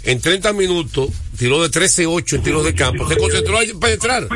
En 0.03 0.21
30 0.21 0.53
minutos, 0.53 1.09
tiró 1.37 1.61
de 1.61 1.69
13-8 1.69 2.35
en 2.37 2.43
tiros 2.43 2.63
de 2.63 2.73
campo. 2.73 3.07
Se 3.09 3.17
concentró 3.17 3.57
a 3.59 3.61
penetrar. 3.79 4.27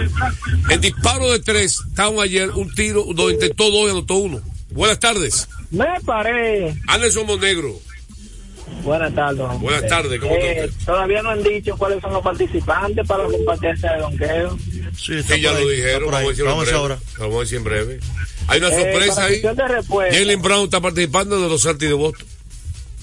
En 0.69 0.81
disparo 0.81 1.31
de 1.31 1.39
3, 1.39 1.77
Town 1.95 2.19
ayer, 2.19 2.49
un 2.51 2.73
tiro, 2.75 3.05
do- 3.15 3.31
intentó 3.31 3.71
dos 3.71 3.87
y 3.87 3.91
anotó 3.91 4.15
uno. 4.15 4.41
Buenas 4.71 4.99
tardes. 4.99 5.47
Me 5.69 5.85
paré. 6.05 6.75
Anderson 6.87 7.25
Monegro. 7.25 7.79
Buenas 8.83 9.13
tardes. 9.13 9.59
Buenas 9.59 9.87
tardes, 9.87 10.19
¿cómo 10.19 10.33
Eh? 10.35 10.69
Todavía 10.85 11.21
no 11.21 11.29
han 11.29 11.43
dicho 11.43 11.77
cuáles 11.77 12.01
son 12.01 12.13
los 12.13 12.23
participantes 12.23 13.05
para 13.07 13.23
la 13.27 13.29
competencia 13.37 13.93
de 13.93 13.99
donqueo. 14.01 14.57
Sí, 14.97 15.15
está 15.17 15.35
Sí, 15.35 15.41
ya 15.41 15.51
lo 15.51 15.67
dijeron. 15.67 16.09
Vamos 16.11 16.39
a 16.39 16.43
Vamos 16.43 16.73
ahora. 16.73 16.97
Vamos 17.19 17.35
a 17.35 17.39
decir 17.41 17.57
en 17.59 17.63
breve. 17.63 17.99
Hay 18.47 18.59
una 18.59 18.69
Eh, 18.69 18.81
sorpresa 18.81 19.25
ahí. 19.25 19.41
Jalen 20.11 20.41
Brown 20.41 20.63
está 20.65 20.81
participando 20.81 21.39
de 21.39 21.47
los 21.49 21.61
Celtics 21.61 21.89
de 21.89 21.93
Boston. 21.93 22.27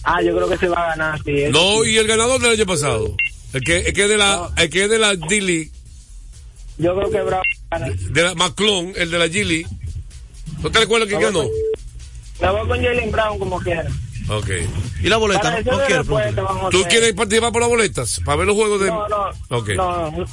Ah, 0.02 0.20
yo 0.22 0.34
creo 0.34 0.48
que 0.48 0.56
se 0.56 0.68
va 0.68 0.84
a 0.84 0.96
ganar. 0.96 1.20
Sí, 1.24 1.44
No, 1.50 1.84
sí. 1.84 1.90
y 1.90 1.98
el 1.98 2.06
ganador 2.06 2.40
del 2.40 2.52
año 2.52 2.66
pasado. 2.66 3.14
El 3.52 3.62
que, 3.62 3.78
el 3.78 3.92
que 3.92 4.02
es 4.04 4.08
de 4.08 4.16
la, 4.18 4.50
el 4.56 4.70
que 4.70 4.84
es 4.84 4.90
de 4.90 4.98
la 4.98 5.14
D-League, 5.14 5.70
Yo 6.78 6.94
creo 6.96 7.10
que 7.10 7.22
Brown 7.22 7.42
gana. 7.70 7.88
de 8.10 8.22
la 8.22 8.34
McClone, 8.34 8.92
el 8.96 9.10
de 9.10 9.18
la 9.18 9.26
G-League. 9.26 9.66
¿No 10.62 10.70
te 10.70 10.80
recuerdas 10.80 11.08
quién 11.08 11.20
ganó? 11.20 11.44
Me 12.40 12.50
voy 12.50 12.68
con 12.68 12.82
Jalen 12.82 13.10
Brown 13.10 13.38
como 13.38 13.58
quiera. 13.60 13.86
Ok. 14.28 14.50
¿Y 15.02 15.08
la 15.08 15.16
boleta? 15.16 15.62
¿Tú 16.70 16.82
quieres 16.88 17.14
participar 17.14 17.52
por 17.52 17.62
las 17.62 17.70
boletas? 17.70 18.20
Para 18.24 18.38
ver 18.38 18.46
los 18.46 18.56
juegos 18.56 18.80
de... 18.80 18.88
No, 18.88 19.08
no. 19.08 19.30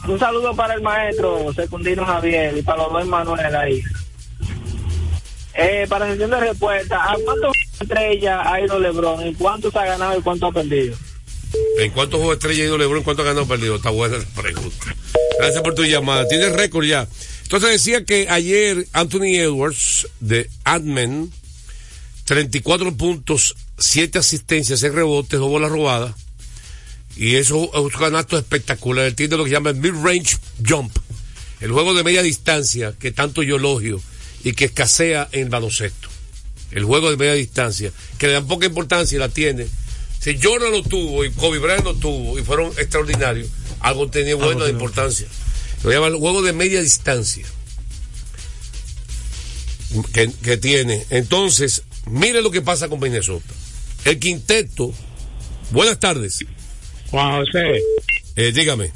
Un, 0.07 0.19
saludo 0.19 0.55
para 0.55 0.73
el 0.73 0.81
maestro 0.81 1.53
Secundino 1.53 2.05
Javier 2.05 2.57
y 2.57 2.61
para 2.61 2.83
los 2.83 2.91
dos 2.91 3.07
Manuel 3.07 3.55
ahí. 3.55 3.81
Eh, 5.53 5.85
para 5.87 6.07
sesión 6.07 6.31
de 6.31 6.39
respuesta, 6.41 7.11
¿a 7.11 7.15
cuántos 7.23 7.53
estrellas 7.79 8.41
ha 8.45 8.59
ido 8.59 8.77
LeBron? 8.77 9.25
¿Y 9.27 9.33
cuántos 9.35 9.73
ha 9.75 9.85
ganado 9.85 10.19
y 10.19 10.21
cuántos 10.21 10.49
ha 10.49 10.53
perdido? 10.53 10.97
¿En 11.79 11.91
cuántos 11.91 12.19
juegos 12.19 12.35
estrella 12.35 12.63
ha 12.63 12.67
ido 12.67 12.77
LeBron? 12.77 13.03
¿Cuánto 13.03 13.21
ha 13.21 13.25
ganado 13.25 13.47
perdido? 13.47 13.77
Está 13.77 13.89
buena 13.89 14.17
la 14.17 14.41
pregunta. 14.41 14.95
Gracias 15.39 15.63
por 15.63 15.73
tu 15.73 15.85
llamada. 15.85 16.27
Tienes 16.27 16.51
récord 16.51 16.85
ya. 16.85 17.07
Entonces 17.43 17.69
decía 17.69 18.03
que 18.03 18.27
ayer 18.29 18.87
Anthony 18.91 19.35
Edwards 19.37 20.09
de 20.19 20.49
Admen, 20.65 21.31
34 22.25 22.97
puntos, 22.97 23.55
7 23.77 24.19
asistencias, 24.19 24.79
6 24.79 24.93
rebotes, 24.93 25.39
2 25.39 25.49
bolas 25.49 25.71
robadas. 25.71 26.15
Y 27.15 27.35
eso 27.35 27.69
es 27.73 27.79
un 27.79 27.89
canasto 27.89 28.37
espectacular. 28.37 29.05
Él 29.05 29.15
tiene 29.15 29.37
lo 29.37 29.45
que 29.45 29.51
llama 29.51 29.69
el 29.69 29.77
mid-range 29.77 30.37
jump. 30.67 30.95
El 31.61 31.71
juego 31.71 31.93
de 31.93 32.03
media 32.03 32.21
distancia 32.21 32.93
que 32.99 33.11
tanto 33.11 33.41
yo 33.41 33.55
elogio 33.55 34.01
y 34.43 34.53
que 34.53 34.65
escasea 34.65 35.29
en 35.31 35.49
baloncesto. 35.49 36.09
El 36.71 36.83
juego 36.83 37.09
de 37.09 37.17
media 37.17 37.33
distancia, 37.33 37.91
que 38.17 38.27
le 38.27 38.33
dan 38.33 38.47
poca 38.47 38.65
importancia 38.65 39.15
y 39.15 39.19
la 39.19 39.29
tiene. 39.29 39.67
Si 40.19 40.37
Jordan 40.41 40.71
lo 40.71 40.83
tuvo 40.83 41.23
y 41.23 41.31
Kobe 41.31 41.59
Bryant 41.59 41.85
lo 41.85 41.93
tuvo 41.93 42.37
y 42.37 42.43
fueron 42.43 42.71
extraordinarios, 42.77 43.47
algo 43.79 44.09
tenía 44.09 44.35
bueno 44.35 44.65
de 44.65 44.71
importancia. 44.71 45.27
Lo 45.83 45.91
llama 45.91 46.07
el 46.07 46.15
juego 46.15 46.41
de 46.41 46.51
media 46.51 46.81
distancia 46.81 47.45
que, 50.11 50.31
que 50.43 50.57
tiene. 50.57 51.05
Entonces, 51.11 51.83
mire 52.07 52.41
lo 52.41 52.51
que 52.51 52.61
pasa 52.61 52.87
con 52.89 52.99
Minnesota. 52.99 53.53
El 54.05 54.19
quinteto. 54.19 54.93
Buenas 55.71 55.99
tardes. 55.99 56.45
Juan 57.11 57.37
José, 57.43 57.81
Eh, 58.35 58.51
dígame. 58.51 58.91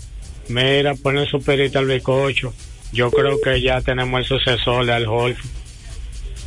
mira, 0.50 0.94
pone 0.96 1.26
su 1.30 1.42
perita 1.42 1.80
al 1.80 1.86
bizcocho. 1.88 2.54
Yo 2.92 3.10
creo 3.12 3.40
que 3.42 3.62
ya 3.62 3.82
tenemos 3.82 4.20
el 4.22 4.26
sucesor 4.26 4.86
de 4.86 4.94
Al 4.94 5.08
Horford, 5.08 5.46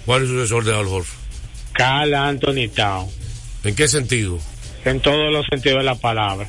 ¿Cuál 0.05 0.25
es 0.25 0.29
el 0.31 0.35
sucesor 0.37 0.65
de 0.65 0.73
Al 0.75 0.87
Horford? 0.87 1.19
Carl 1.73 2.13
Anthony 2.15 2.69
Town, 2.75 3.09
¿En 3.65 3.75
qué 3.77 3.87
sentido? 3.89 4.39
en 4.85 5.01
todos 5.01 5.33
los 5.33 5.47
sentidos 5.47 5.79
de 5.79 5.85
la 5.85 5.95
palabra. 5.95 6.49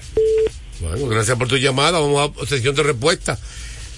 Bueno, 0.82 1.08
gracias 1.08 1.38
por 1.38 1.48
tu 1.48 1.58
llamada. 1.58 2.00
Vamos 2.00 2.32
a 2.42 2.46
sesión 2.48 2.74
de 2.76 2.82
respuesta. 2.84 3.38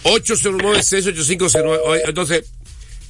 809-68509. 0.03 1.79
Oye, 1.85 2.01
Entonces, 2.05 2.45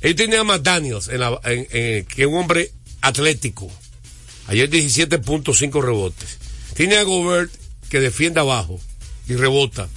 ellos 0.02 0.16
tienen 0.16 0.40
a 0.40 0.44
McDaniels, 0.44 1.08
en 1.08 1.20
la, 1.20 1.40
en, 1.46 1.68
en- 1.72 2.06
que 2.06 2.26
un 2.26 2.38
hombre 2.38 2.72
atlético. 3.08 3.72
Ayer 4.48 4.70
17.5 4.70 5.82
rebotes. 5.84 6.38
Tiene 6.76 6.98
a 6.98 7.04
Gobert, 7.04 7.52
que 7.90 8.00
defiende 8.00 8.40
abajo 8.40 8.80
y 9.28 9.36
rebota. 9.36 9.88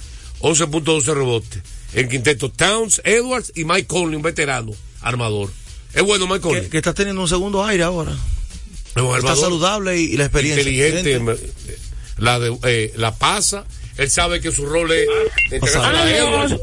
11.12 0.41 1.13
rebotes. 1.13 1.61
El 1.93 2.07
quinteto 2.07 2.49
Towns, 2.51 3.01
Edwards 3.03 3.51
y 3.55 3.65
Mike 3.65 3.87
Conley, 3.87 4.15
un 4.15 4.21
veterano 4.21 4.71
armador. 5.01 5.51
Es 5.93 6.03
bueno 6.03 6.27
Mike 6.27 6.41
Conley. 6.41 6.61
Que, 6.63 6.69
que 6.69 6.77
está 6.77 6.93
teniendo 6.93 7.21
un 7.21 7.27
segundo 7.27 7.65
aire 7.65 7.83
ahora. 7.83 8.11
Está 8.11 9.01
armador 9.01 9.37
saludable 9.37 9.99
y, 9.99 10.13
y 10.13 10.17
la 10.17 10.25
experiencia. 10.25 10.61
inteligente, 10.61 11.13
Gente. 11.13 11.33
eh, 11.71 11.77
la, 12.17 12.39
de, 12.39 12.57
eh, 12.63 12.93
la 12.95 13.15
pasa, 13.15 13.65
él 13.97 14.09
sabe 14.09 14.39
que 14.41 14.51
su 14.51 14.65
rol 14.65 14.91
es 14.91 15.07
Edwards. 15.51 16.55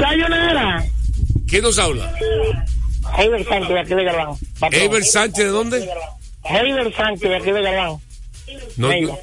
Sayonara. 0.00 0.86
¿Quién 1.46 1.62
nos 1.62 1.78
habla? 1.78 2.14
Heiber 3.18 3.44
Sánchez 3.44 3.68
de 3.68 3.80
aquí 3.80 3.94
de 3.94 4.04
Galán. 4.04 4.34
¿Ever 4.70 5.04
Sánchez 5.04 5.44
de 5.44 5.50
dónde? 5.50 5.88
Heiber 6.44 6.94
Sánchez 6.94 7.28
de 7.30 7.36
aquí 7.36 7.50
de 7.52 7.62
Galán. 7.62 7.96
No, 8.76 8.88
Neiva. 8.88 9.16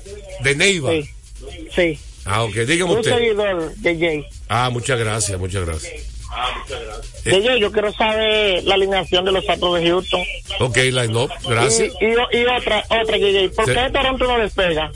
de 0.43 0.55
Neiva. 0.55 0.91
Sí, 0.91 1.09
sí. 1.75 1.99
Ah, 2.25 2.43
ok, 2.43 2.53
dígame 2.53 2.91
Un 2.91 2.99
usted. 2.99 3.15
seguidor 3.15 3.75
de 3.75 3.97
Jay. 3.97 4.25
Ah, 4.49 4.69
muchas 4.71 4.99
gracias, 4.99 5.39
muchas 5.39 5.65
gracias. 5.65 5.93
Eh. 7.25 7.31
DJ, 7.31 7.59
yo 7.59 7.71
quiero 7.71 7.91
saber 7.93 8.63
la 8.63 8.75
alineación 8.75 9.25
de 9.25 9.31
los 9.31 9.47
Astros 9.49 9.79
de 9.79 9.87
Houston. 9.89 10.21
Ok, 10.59 10.77
line 10.77 11.15
up, 11.15 11.31
gracias. 11.47 11.91
Y, 11.99 12.05
y, 12.05 12.41
y 12.41 12.45
otra, 12.45 12.83
otra, 12.89 13.17
DJ, 13.17 13.49
¿por 13.49 13.65
Sí. 13.65 13.71
qué 13.73 13.89
Toronto 13.91 14.27
no 14.27 14.37
despega? 14.39 14.91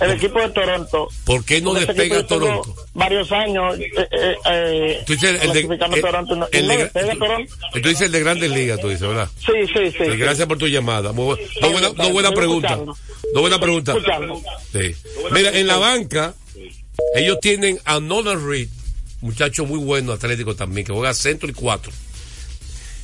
El 0.00 0.10
equipo 0.12 0.38
de 0.40 0.48
Toronto. 0.50 1.08
¿Por 1.24 1.44
qué 1.44 1.60
no 1.60 1.74
despega 1.74 2.02
tengo 2.16 2.26
Toronto? 2.26 2.74
Varios 2.94 3.30
años 3.32 3.78
eh, 3.78 3.90
eh, 3.96 4.36
eh, 4.50 5.02
Tú 5.06 5.12
dices 5.14 5.42
el 5.42 5.52
de, 5.52 5.60
el- 5.60 6.00
Toronto 6.00 6.36
no, 6.36 6.48
el 6.52 6.68
de- 6.68 6.86
Toronto. 6.88 7.54
tú 7.72 7.78
dices 7.88 8.02
el 8.02 8.12
de 8.12 8.20
Grandes 8.20 8.50
Ligas, 8.50 8.80
tú 8.80 8.88
dices, 8.88 9.06
¿verdad? 9.06 9.28
Sí, 9.38 9.52
sí, 9.72 9.90
sí. 9.90 10.04
Sí. 10.04 10.16
gracias 10.16 10.46
por 10.46 10.58
tu 10.58 10.66
llamada. 10.68 11.12
Muy 11.12 11.36
no 11.60 11.70
buena, 11.70 11.90
no 11.96 12.10
buena 12.10 12.32
pregunta. 12.32 12.76
No 13.34 13.40
buena 13.40 13.58
pregunta. 13.58 13.92
Escuchando. 13.92 14.40
Sí. 14.72 14.94
Mira, 15.32 15.50
en 15.58 15.66
la 15.66 15.76
banca, 15.76 16.34
ellos 17.14 17.38
tienen 17.40 17.78
a 17.84 17.98
Nolan 18.00 18.46
Reed, 18.46 18.68
muchacho 19.20 19.64
muy 19.66 19.78
bueno, 19.80 20.12
atlético 20.12 20.54
también, 20.54 20.86
que 20.86 20.92
juega 20.92 21.12
centro 21.14 21.48
y 21.48 21.52
cuatro. 21.52 21.92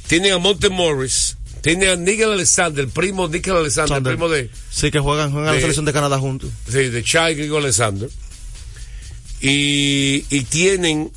Tienen 0.07 0.33
a 0.33 0.39
Monte 0.39 0.69
Morris, 0.69 1.37
tienen 1.63 1.89
a 1.89 1.97
Nigel 1.97 2.33
Alexander, 2.33 2.85
el 2.85 2.91
primo 2.91 3.29
Nigel 3.29 3.57
Alexander, 3.57 3.97
el 3.99 4.03
Sander. 4.05 4.13
primo 4.15 4.29
de, 4.29 4.51
Sí, 4.71 4.91
que 4.91 4.99
juegan, 5.01 5.31
juegan 5.33 5.49
a 5.49 5.53
de- 5.53 5.57
la 5.59 5.61
selección 5.63 5.85
de 5.87 5.93
Canadá 5.93 6.19
juntos. 6.19 6.51
sí, 6.67 6.89
de 6.89 7.03
Chai 7.03 7.35
Nigel 7.37 7.57
Alexander. 7.57 8.11
Y, 9.41 10.25
y 10.31 10.43
tienen 10.45 11.11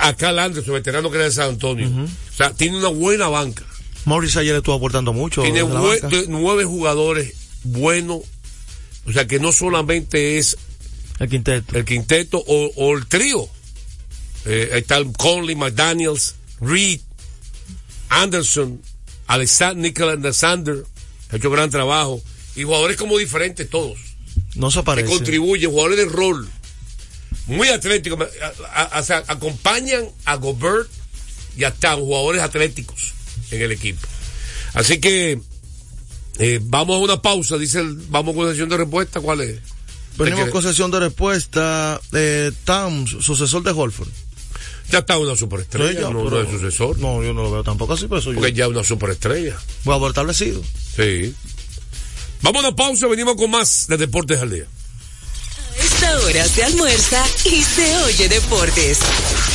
a 0.00 0.14
Cal 0.14 0.38
Anderson, 0.38 0.72
veterano 0.74 1.10
que 1.10 1.16
era 1.16 1.26
de 1.26 1.32
San 1.32 1.50
Antonio. 1.50 1.88
O 1.88 2.36
sea, 2.36 2.52
tiene 2.54 2.78
una 2.78 2.88
buena 2.88 3.28
banca. 3.28 3.64
Morris 4.06 4.36
ayer 4.36 4.56
estuvo 4.56 4.74
aportando 4.74 5.12
mucho. 5.12 5.42
Tiene 5.42 5.62
nueve 6.28 6.64
jugadores 6.64 7.34
buenos. 7.64 8.20
O 9.04 9.12
sea, 9.12 9.26
que 9.26 9.38
no 9.38 9.52
solamente 9.52 10.38
es 10.38 10.56
El 11.18 11.28
quinteto. 11.28 11.76
el 11.76 11.84
quinteto 11.84 12.38
o, 12.46 12.70
o 12.76 12.96
el 12.96 13.06
trío. 13.06 13.46
Eh, 14.46 14.70
ahí 14.72 14.80
está 14.80 15.00
Conley, 15.18 15.54
McDaniels, 15.54 16.34
Reed, 16.60 17.00
Anderson, 18.20 18.80
Alexander, 19.26 19.76
Nicholas 19.82 20.18
Alexander, 20.18 20.84
ha 21.30 21.36
hecho 21.36 21.50
gran 21.50 21.70
trabajo. 21.70 22.22
Y 22.54 22.64
jugadores 22.64 22.96
como 22.98 23.16
diferentes 23.18 23.68
todos, 23.70 23.98
No 24.54 24.70
se 24.70 24.80
que 24.80 24.84
parece. 24.84 25.08
contribuyen, 25.08 25.70
jugadores 25.70 25.96
de 25.98 26.04
rol, 26.06 26.48
muy 27.46 27.68
atléticos. 27.68 28.28
a- 28.74 28.98
a- 28.98 29.24
acompañan 29.32 30.04
a 30.26 30.36
Gobert 30.36 30.88
y 31.56 31.64
a 31.64 31.72
Town, 31.72 32.00
jugadores 32.00 32.42
atléticos 32.42 33.14
en 33.50 33.62
el 33.62 33.72
equipo. 33.72 34.06
Así 34.74 34.98
que 35.00 35.40
eh, 36.38 36.60
vamos 36.62 36.96
a 36.96 36.98
una 36.98 37.20
pausa, 37.22 37.56
dice 37.58 37.80
el, 37.80 37.94
vamos 38.08 38.34
con 38.34 38.48
sesión 38.50 38.68
de 38.68 38.76
respuesta, 38.78 39.20
¿cuál 39.20 39.40
es? 39.42 39.58
Venimos 40.16 40.44
¿Te 40.46 40.50
con 40.50 40.62
sesión 40.62 40.90
de 40.90 41.00
respuesta. 41.00 42.00
Eh, 42.12 42.52
Towns, 42.64 43.10
sucesor 43.20 43.62
de 43.62 43.70
Holford. 43.70 44.08
Ya 44.90 44.98
está 44.98 45.16
una 45.18 45.36
superestrella, 45.36 45.92
ya, 45.92 46.10
no, 46.10 46.24
pero- 46.24 46.30
no 46.30 46.40
es 46.42 46.50
sucesor. 46.50 46.98
No, 46.98 47.22
yo 47.22 47.32
no 47.32 47.42
lo 47.42 47.50
veo 47.50 47.64
tampoco 47.64 47.94
así, 47.94 48.06
pero 48.06 48.18
eso 48.20 48.32
yo. 48.32 48.38
Porque 48.40 48.52
ya 48.52 48.64
es 48.64 48.70
una 48.70 48.84
superestrella. 48.84 49.56
Voy 49.84 49.92
a 49.94 49.96
haber 49.96 50.08
establecido. 50.10 50.62
Sí. 50.96 51.34
Vamos 52.42 52.64
a 52.64 52.72
pausa, 52.74 53.06
venimos 53.06 53.36
con 53.36 53.50
más 53.50 53.86
de 53.88 53.96
Deportes 53.96 54.40
al 54.40 54.50
Día. 54.50 54.64
Esta 55.78 56.20
hora 56.20 56.46
se 56.48 56.64
almuerza 56.64 57.24
y 57.44 57.62
se 57.62 57.96
oye 57.98 58.28
deportes. 58.28 58.98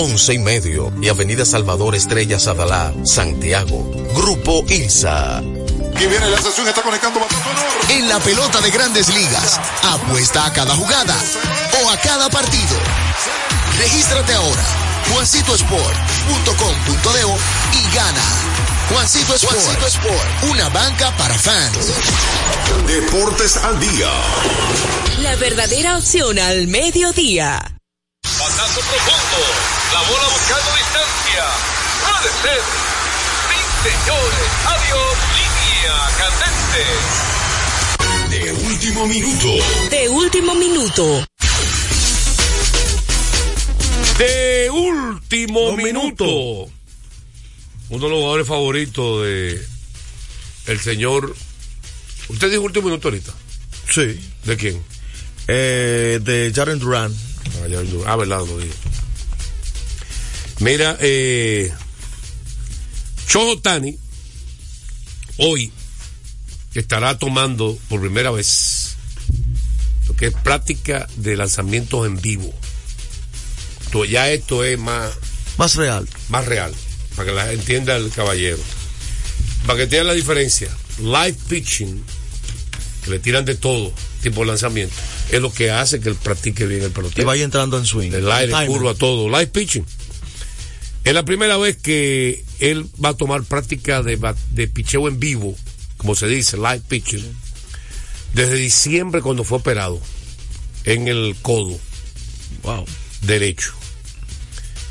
11 0.00 0.32
y 0.32 0.38
medio, 0.38 0.90
y 1.02 1.10
Avenida 1.10 1.44
Salvador 1.44 1.94
Estrella 1.94 2.40
Sadalá, 2.40 2.94
Santiago. 3.04 3.84
Grupo 4.14 4.64
ILSA. 4.66 5.42
Que 5.98 6.06
viene 6.06 6.30
la 6.30 6.40
sesión, 6.40 6.66
está 6.66 6.80
conectando 6.80 7.20
bastante 7.20 7.50
honor. 7.50 7.66
En 7.90 8.08
la 8.08 8.18
pelota 8.20 8.62
de 8.62 8.70
grandes 8.70 9.14
ligas, 9.14 9.60
apuesta 9.82 10.46
a 10.46 10.54
cada 10.54 10.74
jugada 10.74 11.14
o 11.84 11.90
a 11.90 11.98
cada 11.98 12.30
partido. 12.30 12.78
Regístrate 13.76 14.32
ahora, 14.32 14.64
juancitosport.com.de 15.12 17.20
y 17.76 17.94
gana. 17.94 18.24
Juancito 18.88 19.34
Sport, 19.34 19.54
Juancito 19.54 19.86
Sport, 19.86 20.44
una 20.50 20.70
banca 20.70 21.14
para 21.18 21.38
fans. 21.38 21.92
Deportes 22.86 23.58
al 23.58 23.78
día. 23.78 24.10
La 25.18 25.36
verdadera 25.36 25.98
opción 25.98 26.38
al 26.38 26.68
mediodía. 26.68 27.76
Batazo 28.22 28.80
profundo. 28.80 29.79
La 29.92 30.00
bola 30.02 30.28
buscando 30.32 30.70
distancia. 30.76 31.44
Puede 32.06 32.30
ser. 32.42 32.60
Sí, 33.48 33.58
señores. 33.88 34.48
Adiós. 34.66 35.16
Línea 35.36 35.96
candente. 36.18 36.84
De 38.30 38.52
último 38.52 39.06
minuto. 39.06 39.48
De 39.90 40.08
último 40.08 40.54
minuto. 40.54 41.26
De 44.18 44.70
último 44.70 45.76
minuto. 45.76 46.24
minuto. 46.24 46.72
Uno 47.88 48.04
de 48.04 48.10
los 48.10 48.18
jugadores 48.18 48.46
favoritos 48.46 49.24
de 49.24 49.66
el 50.66 50.80
señor. 50.80 51.34
¿Usted 52.28 52.50
dijo 52.50 52.62
último 52.62 52.86
minuto 52.88 53.08
ahorita? 53.08 53.32
Sí. 53.90 54.20
¿De 54.44 54.56
quién? 54.56 54.80
Eh, 55.48 56.20
de 56.22 56.52
Jaren 56.54 56.78
Duran. 56.78 57.12
Ah, 57.62 57.66
ya 57.68 57.80
lo- 57.80 58.06
ah, 58.06 58.14
verdad, 58.14 58.38
lo 58.46 58.58
dije. 58.58 58.72
Mira, 60.60 60.96
eh, 61.00 61.72
Tani, 63.62 63.96
hoy, 65.38 65.72
estará 66.74 67.16
tomando 67.18 67.78
por 67.88 68.00
primera 68.00 68.30
vez 68.30 68.96
lo 70.06 70.14
que 70.14 70.26
es 70.26 70.34
práctica 70.34 71.08
de 71.16 71.36
lanzamientos 71.36 72.06
en 72.06 72.20
vivo. 72.20 72.52
Ya 74.08 74.30
esto 74.30 74.62
es 74.64 74.78
más, 74.78 75.10
Más 75.56 75.74
real. 75.76 76.06
más 76.28 76.44
real, 76.44 76.72
para 77.16 77.28
que 77.28 77.34
la 77.34 77.52
entienda 77.52 77.96
el 77.96 78.10
caballero. 78.10 78.58
Para 79.66 79.78
que 79.78 79.82
entienda 79.84 80.08
la 80.08 80.14
diferencia, 80.14 80.68
live 80.98 81.36
pitching, 81.48 82.02
que 83.04 83.10
le 83.10 83.18
tiran 83.18 83.44
de 83.44 83.54
todo 83.54 83.92
tipo 84.22 84.40
de 84.40 84.46
lanzamiento, 84.46 84.94
es 85.30 85.40
lo 85.40 85.52
que 85.52 85.70
hace 85.70 86.00
que 86.00 86.08
él 86.10 86.14
practique 86.16 86.66
bien 86.66 86.82
el 86.82 86.88
Que 86.88 86.94
pelotero 86.94 87.26
vaya 87.26 87.44
entrando 87.44 87.78
en 87.78 87.86
swing. 87.86 88.12
el 88.12 88.30
aire, 88.30 88.52
curva, 88.66 88.94
todo, 88.94 89.28
live 89.28 89.48
pitching. 89.48 89.84
Es 91.04 91.14
la 91.14 91.24
primera 91.24 91.56
vez 91.56 91.76
que 91.76 92.44
él 92.58 92.86
va 93.02 93.10
a 93.10 93.14
tomar 93.16 93.42
práctica 93.44 94.02
de, 94.02 94.18
de 94.52 94.68
picheo 94.68 95.08
en 95.08 95.18
vivo, 95.18 95.56
como 95.96 96.14
se 96.14 96.26
dice, 96.26 96.56
live 96.56 96.82
pitching, 96.88 97.24
desde 98.34 98.56
diciembre 98.56 99.22
cuando 99.22 99.44
fue 99.44 99.58
operado 99.58 100.00
en 100.84 101.08
el 101.08 101.36
codo 101.42 101.78
Wow. 102.62 102.84
derecho. 103.22 103.72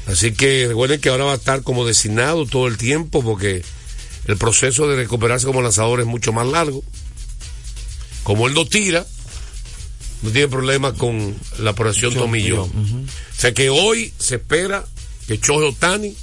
Así 0.08 0.32
que 0.32 0.66
recuerden 0.68 1.00
que 1.00 1.10
ahora 1.10 1.26
va 1.26 1.34
a 1.34 1.36
estar 1.36 1.62
como 1.62 1.86
designado 1.86 2.46
todo 2.48 2.68
el 2.68 2.78
tiempo 2.78 3.22
porque 3.24 3.64
el 4.26 4.38
proceso 4.38 4.88
de 4.88 4.96
recuperarse 4.96 5.46
como 5.46 5.62
lanzador 5.62 6.00
es 6.00 6.08
mucho 6.08 6.34
más 6.34 6.48
largo. 6.48 6.84
Como 8.24 8.48
él 8.48 8.54
no 8.56 8.66
tira, 8.66 9.06
no 10.24 10.32
tiene 10.32 10.48
problema 10.48 10.94
con 10.96 11.36
la 11.60 11.72
operación 11.72 12.14
tomillo. 12.16 12.64
O 12.64 12.72
sea 13.38 13.54
que 13.54 13.70
hoy 13.70 14.12
se 14.18 14.36
espera 14.36 14.86
que 15.30 15.40
Chojo 15.40 15.72
Tani 15.78 16.16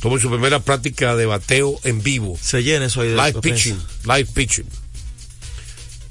tome 0.00 0.20
su 0.20 0.28
primera 0.28 0.58
práctica 0.58 1.14
de 1.14 1.24
bateo 1.26 1.78
en 1.84 2.02
vivo. 2.02 2.36
Se 2.42 2.64
llena 2.64 2.86
eso 2.86 3.00
ahí 3.02 3.10
de 3.10 3.14
Live 3.14 3.40
pitching, 3.40 3.78
live 4.04 4.28
pitching. 4.34 4.66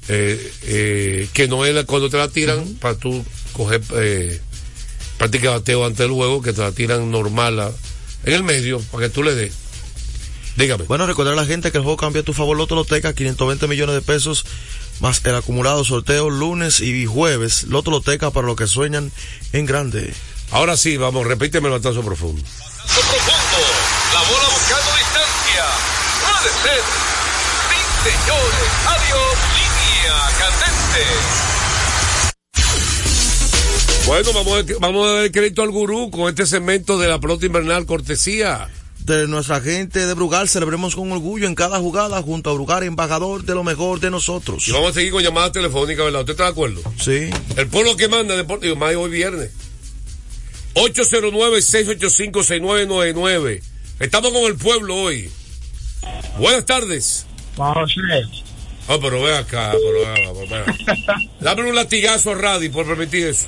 Eh, 0.08 0.52
eh, 0.62 1.28
que 1.34 1.48
no 1.48 1.66
es 1.66 1.74
la- 1.74 1.84
cuando 1.84 2.08
te 2.08 2.16
la 2.16 2.28
tiran 2.28 2.64
para 2.80 2.94
tú 2.96 3.22
coger 3.52 3.82
eh, 3.94 4.40
práctica 5.18 5.48
de 5.50 5.54
bateo 5.58 5.84
antes 5.84 5.98
del 5.98 6.12
juego, 6.12 6.40
que 6.40 6.54
te 6.54 6.62
la 6.62 6.72
tiran 6.72 7.10
normal 7.10 7.60
a- 7.60 7.72
en 8.24 8.32
el 8.32 8.42
medio 8.42 8.80
para 8.80 9.06
que 9.08 9.10
tú 9.12 9.22
le 9.22 9.34
des. 9.34 9.52
Dígame. 10.56 10.84
Bueno, 10.84 11.06
recordar 11.06 11.34
a 11.34 11.36
la 11.36 11.44
gente 11.44 11.70
que 11.70 11.76
el 11.76 11.84
juego 11.84 11.98
cambia 11.98 12.22
a 12.22 12.24
tu 12.24 12.32
favor 12.32 12.56
Loto 12.56 12.74
Loteca, 12.74 13.12
520 13.12 13.68
millones 13.68 13.94
de 13.94 14.00
pesos, 14.00 14.46
más 15.00 15.20
el 15.26 15.34
acumulado 15.34 15.84
sorteo 15.84 16.30
lunes 16.30 16.80
y 16.80 17.04
jueves. 17.04 17.64
Loto 17.64 17.90
Loteca 17.90 18.30
para 18.30 18.46
los 18.46 18.56
que 18.56 18.66
sueñan 18.66 19.12
en 19.52 19.66
grande. 19.66 20.14
Ahora 20.50 20.76
sí, 20.78 20.96
vamos, 20.96 21.26
repíteme 21.26 21.68
el 21.68 21.74
batazo 21.74 22.02
profundo. 22.02 22.42
Batazo 22.42 23.00
profundo. 23.02 23.58
La 24.14 24.20
bola 24.22 24.48
buscando 24.48 24.96
distancia. 24.96 25.64
Puede 26.24 26.50
ser. 26.62 26.82
Sí, 27.68 28.10
señores. 28.10 28.68
Adiós. 28.86 29.36
Línea 29.58 30.16
candente. 30.38 31.04
Bueno, 34.06 34.32
vamos 34.32 34.58
a, 34.58 34.64
vamos 34.80 35.06
a 35.06 35.12
dar 35.12 35.30
crédito 35.30 35.62
al 35.62 35.70
gurú 35.70 36.10
con 36.10 36.30
este 36.30 36.46
segmento 36.46 36.98
de 36.98 37.08
la 37.08 37.20
pelota 37.20 37.44
invernal 37.44 37.84
cortesía. 37.84 38.68
De 39.00 39.26
nuestra 39.26 39.60
gente 39.60 40.06
de 40.06 40.14
Brugal, 40.14 40.48
celebremos 40.48 40.94
con 40.94 41.10
orgullo 41.12 41.46
en 41.46 41.54
cada 41.54 41.78
jugada 41.78 42.20
junto 42.20 42.50
a 42.50 42.54
Brugal, 42.54 42.82
embajador 42.82 43.42
de 43.42 43.54
lo 43.54 43.64
mejor 43.64 44.00
de 44.00 44.10
nosotros. 44.10 44.66
Y 44.68 44.72
vamos 44.72 44.90
a 44.90 44.94
seguir 44.94 45.12
con 45.12 45.22
llamadas 45.22 45.52
telefónicas, 45.52 46.04
¿verdad? 46.04 46.20
¿Usted 46.20 46.32
está 46.32 46.44
de 46.44 46.50
acuerdo? 46.50 46.82
Sí. 47.00 47.30
El 47.56 47.68
pueblo 47.68 47.96
que 47.96 48.08
manda 48.08 48.36
Deportivo 48.36 48.76
más 48.76 48.94
hoy 48.96 49.10
viernes. 49.10 49.50
809-685-6999. 50.82 53.62
Estamos 54.00 54.32
con 54.32 54.42
el 54.44 54.56
pueblo 54.56 54.96
hoy. 54.96 55.30
Buenas 56.38 56.64
tardes. 56.66 57.26
José, 57.56 58.00
Oh, 58.90 58.98
pero 59.00 59.20
ve 59.22 59.36
acá, 59.36 59.70
pero 59.72 60.00
acá. 60.46 60.64
Dame 61.40 61.68
un 61.68 61.74
latigazo 61.76 62.30
a 62.30 62.34
Radi 62.36 62.70
por 62.70 62.86
permitir 62.86 63.26
eso. 63.26 63.46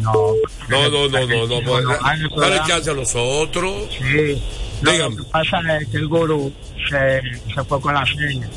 no. 0.00 0.32
No, 0.68 0.88
no, 0.88 1.08
no, 1.08 1.26
no, 1.26 1.46
no. 1.46 1.60
pues, 1.62 1.84
hay 2.02 2.20
que 2.20 2.28
dale 2.40 2.60
chance 2.66 2.88
a 2.90 2.94
los 2.94 3.14
otros. 3.14 3.86
Sí. 3.98 4.42
No, 4.80 4.90
Dígame. 4.92 5.16
Lo 5.16 5.24
que 5.24 5.30
pasa 5.30 5.60
es 5.78 5.88
que 5.88 5.96
el 5.98 6.08
gurú 6.08 6.50
se, 6.88 7.20
se 7.54 7.64
fue 7.64 7.78
con 7.82 7.92
la 7.94 8.06
seña. 8.06 8.48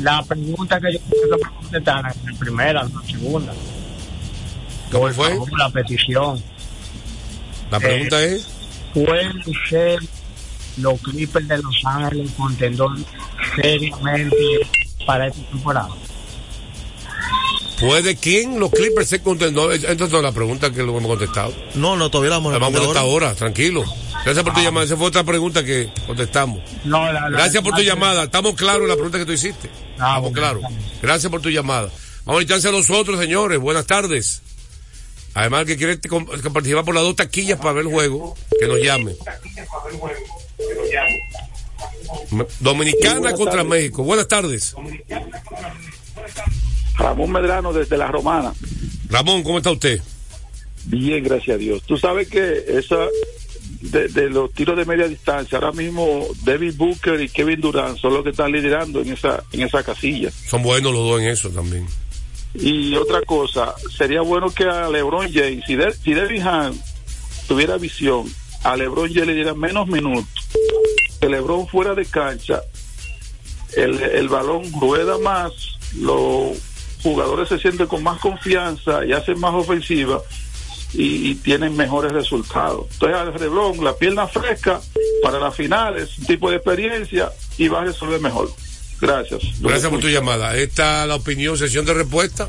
La 0.00 0.22
pregunta 0.24 0.80
que 0.80 0.94
yo 0.94 0.98
quiero 1.08 1.38
contestar 1.60 2.04
es 2.10 2.16
la 2.32 2.38
primera, 2.38 2.82
no 2.84 3.00
la 3.00 3.06
segunda. 3.08 3.54
¿Cómo 4.90 5.08
fue? 5.10 5.38
La 5.58 5.68
petición. 5.70 6.42
La 7.70 7.78
pregunta 7.80 8.22
Eh, 8.22 8.36
es. 8.36 8.46
¿Pueden 8.94 9.32
ser 9.68 9.98
los 10.78 11.00
Clippers 11.00 11.48
de 11.48 11.58
Los 11.58 11.74
Ángeles 11.84 12.30
contendor 12.36 12.92
seriamente 13.56 14.36
para 15.06 15.26
esta 15.28 15.42
temporada? 15.50 15.88
¿Puede 17.80 18.16
quién 18.16 18.58
los 18.58 18.70
Clippers 18.70 19.08
ser 19.08 19.20
contendores? 19.22 19.84
Esta 19.84 20.04
es 20.04 20.12
la 20.12 20.32
pregunta 20.32 20.70
que 20.72 20.82
lo 20.82 20.96
hemos 20.96 21.10
contestado. 21.10 21.52
No, 21.74 21.94
no, 21.96 22.10
todavía 22.10 22.30
la 22.30 22.36
vamos 22.36 22.50
a 22.50 22.54
La 22.54 22.58
vamos 22.58 22.76
a 22.76 22.80
responder 22.80 23.02
contestar 23.02 23.28
ahora. 23.28 23.34
tranquilo. 23.34 23.84
Gracias 24.24 24.44
por 24.44 24.54
tu 24.54 24.60
llamada. 24.60 24.86
Esa 24.86 24.96
fue 24.96 25.06
otra 25.06 25.24
pregunta 25.24 25.62
que 25.64 25.90
contestamos. 26.06 26.60
No, 26.84 27.04
la- 27.12 27.28
la- 27.28 27.28
Gracias 27.30 27.62
por 27.62 27.74
tu 27.74 27.80
la- 27.82 27.86
llamada. 27.86 28.24
Estamos 28.24 28.54
claros 28.54 28.82
en 28.82 28.88
la 28.88 28.94
pregunta 28.94 29.18
que 29.18 29.26
tú 29.26 29.32
hiciste. 29.32 29.68
Ah, 29.98 30.16
Estamos 30.16 30.20
bueno, 30.22 30.34
claros. 30.36 30.62
Gracias 31.02 31.30
por 31.30 31.40
tu 31.42 31.50
llamada. 31.50 31.90
Vamos 32.24 32.40
a 32.40 32.44
echarse 32.44 32.68
a 32.68 32.72
los 32.72 32.88
otros, 32.90 33.20
señores. 33.20 33.58
Buenas 33.60 33.86
tardes. 33.86 34.42
Además, 35.36 35.60
el 35.60 35.66
que 35.66 35.76
quiere 35.76 35.96
participar 35.98 36.84
por 36.84 36.94
las 36.94 37.04
dos 37.04 37.14
taquillas 37.14 37.58
para 37.58 37.72
ver 37.74 37.84
el 37.84 37.92
juego, 37.92 38.34
que 38.58 38.66
nos 38.66 38.78
llame. 38.80 39.14
Me- 42.30 42.46
Dominicana 42.60 43.34
contra 43.34 43.62
México. 43.62 44.02
Buenas 44.02 44.28
tardes. 44.28 44.74
Ramón 46.96 47.30
Medrano 47.32 47.74
desde 47.74 47.98
La 47.98 48.06
Romana. 48.08 48.54
Ramón, 49.10 49.42
¿cómo 49.42 49.58
está 49.58 49.70
usted? 49.72 50.00
Bien, 50.86 51.22
gracias 51.22 51.56
a 51.56 51.58
Dios. 51.58 51.82
Tú 51.82 51.98
sabes 51.98 52.28
que 52.28 52.64
esa 52.68 53.06
de, 53.82 54.08
de 54.08 54.30
los 54.30 54.50
tiros 54.54 54.76
de 54.78 54.86
media 54.86 55.06
distancia, 55.06 55.58
ahora 55.58 55.72
mismo 55.72 56.26
David 56.44 56.74
Booker 56.76 57.20
y 57.20 57.28
Kevin 57.28 57.60
Durant 57.60 57.98
son 57.98 58.14
los 58.14 58.24
que 58.24 58.30
están 58.30 58.52
liderando 58.52 59.02
en 59.02 59.12
esa 59.12 59.44
en 59.52 59.62
esa 59.62 59.82
casilla. 59.82 60.30
Son 60.48 60.62
buenos 60.62 60.94
los 60.94 61.02
dos 61.06 61.20
en 61.20 61.28
eso 61.28 61.50
también. 61.50 61.86
Y 62.58 62.96
otra 62.96 63.22
cosa, 63.22 63.74
sería 63.96 64.22
bueno 64.22 64.50
que 64.50 64.64
a 64.64 64.88
LeBron 64.88 65.32
James, 65.32 65.64
si, 65.66 65.76
de, 65.76 65.92
si 65.92 66.14
Devin 66.14 66.42
tuviera 67.46 67.76
visión, 67.76 68.26
a 68.64 68.76
LeBron 68.76 69.12
James 69.12 69.26
le 69.26 69.34
diera 69.34 69.54
menos 69.54 69.86
minutos, 69.88 70.26
que 71.20 71.28
LeBron 71.28 71.68
fuera 71.68 71.94
de 71.94 72.06
cancha, 72.06 72.62
el, 73.76 74.00
el 74.02 74.28
balón 74.28 74.64
rueda 74.80 75.18
más, 75.18 75.52
los 75.96 76.56
jugadores 77.02 77.48
se 77.48 77.58
sienten 77.58 77.86
con 77.86 78.02
más 78.02 78.18
confianza 78.20 79.04
y 79.04 79.12
hacen 79.12 79.38
más 79.38 79.54
ofensiva 79.54 80.20
y, 80.92 81.30
y 81.30 81.34
tienen 81.36 81.76
mejores 81.76 82.12
resultados. 82.12 82.86
Entonces, 82.92 83.18
al 83.18 83.40
LeBron, 83.40 83.84
la 83.84 83.94
pierna 83.96 84.26
fresca 84.26 84.80
para 85.22 85.38
las 85.38 85.54
finales, 85.54 86.16
tipo 86.26 86.50
de 86.50 86.56
experiencia 86.56 87.30
y 87.58 87.68
va 87.68 87.82
a 87.82 87.84
resolver 87.84 88.20
mejor. 88.20 88.48
Gracias. 89.00 89.42
Gracias 89.60 89.90
por 89.90 90.00
tu 90.00 90.08
llamada. 90.08 90.56
Esta 90.56 91.02
es 91.02 91.08
la 91.08 91.16
opinión, 91.16 91.58
sesión 91.58 91.84
de 91.84 91.94
respuesta. 91.94 92.48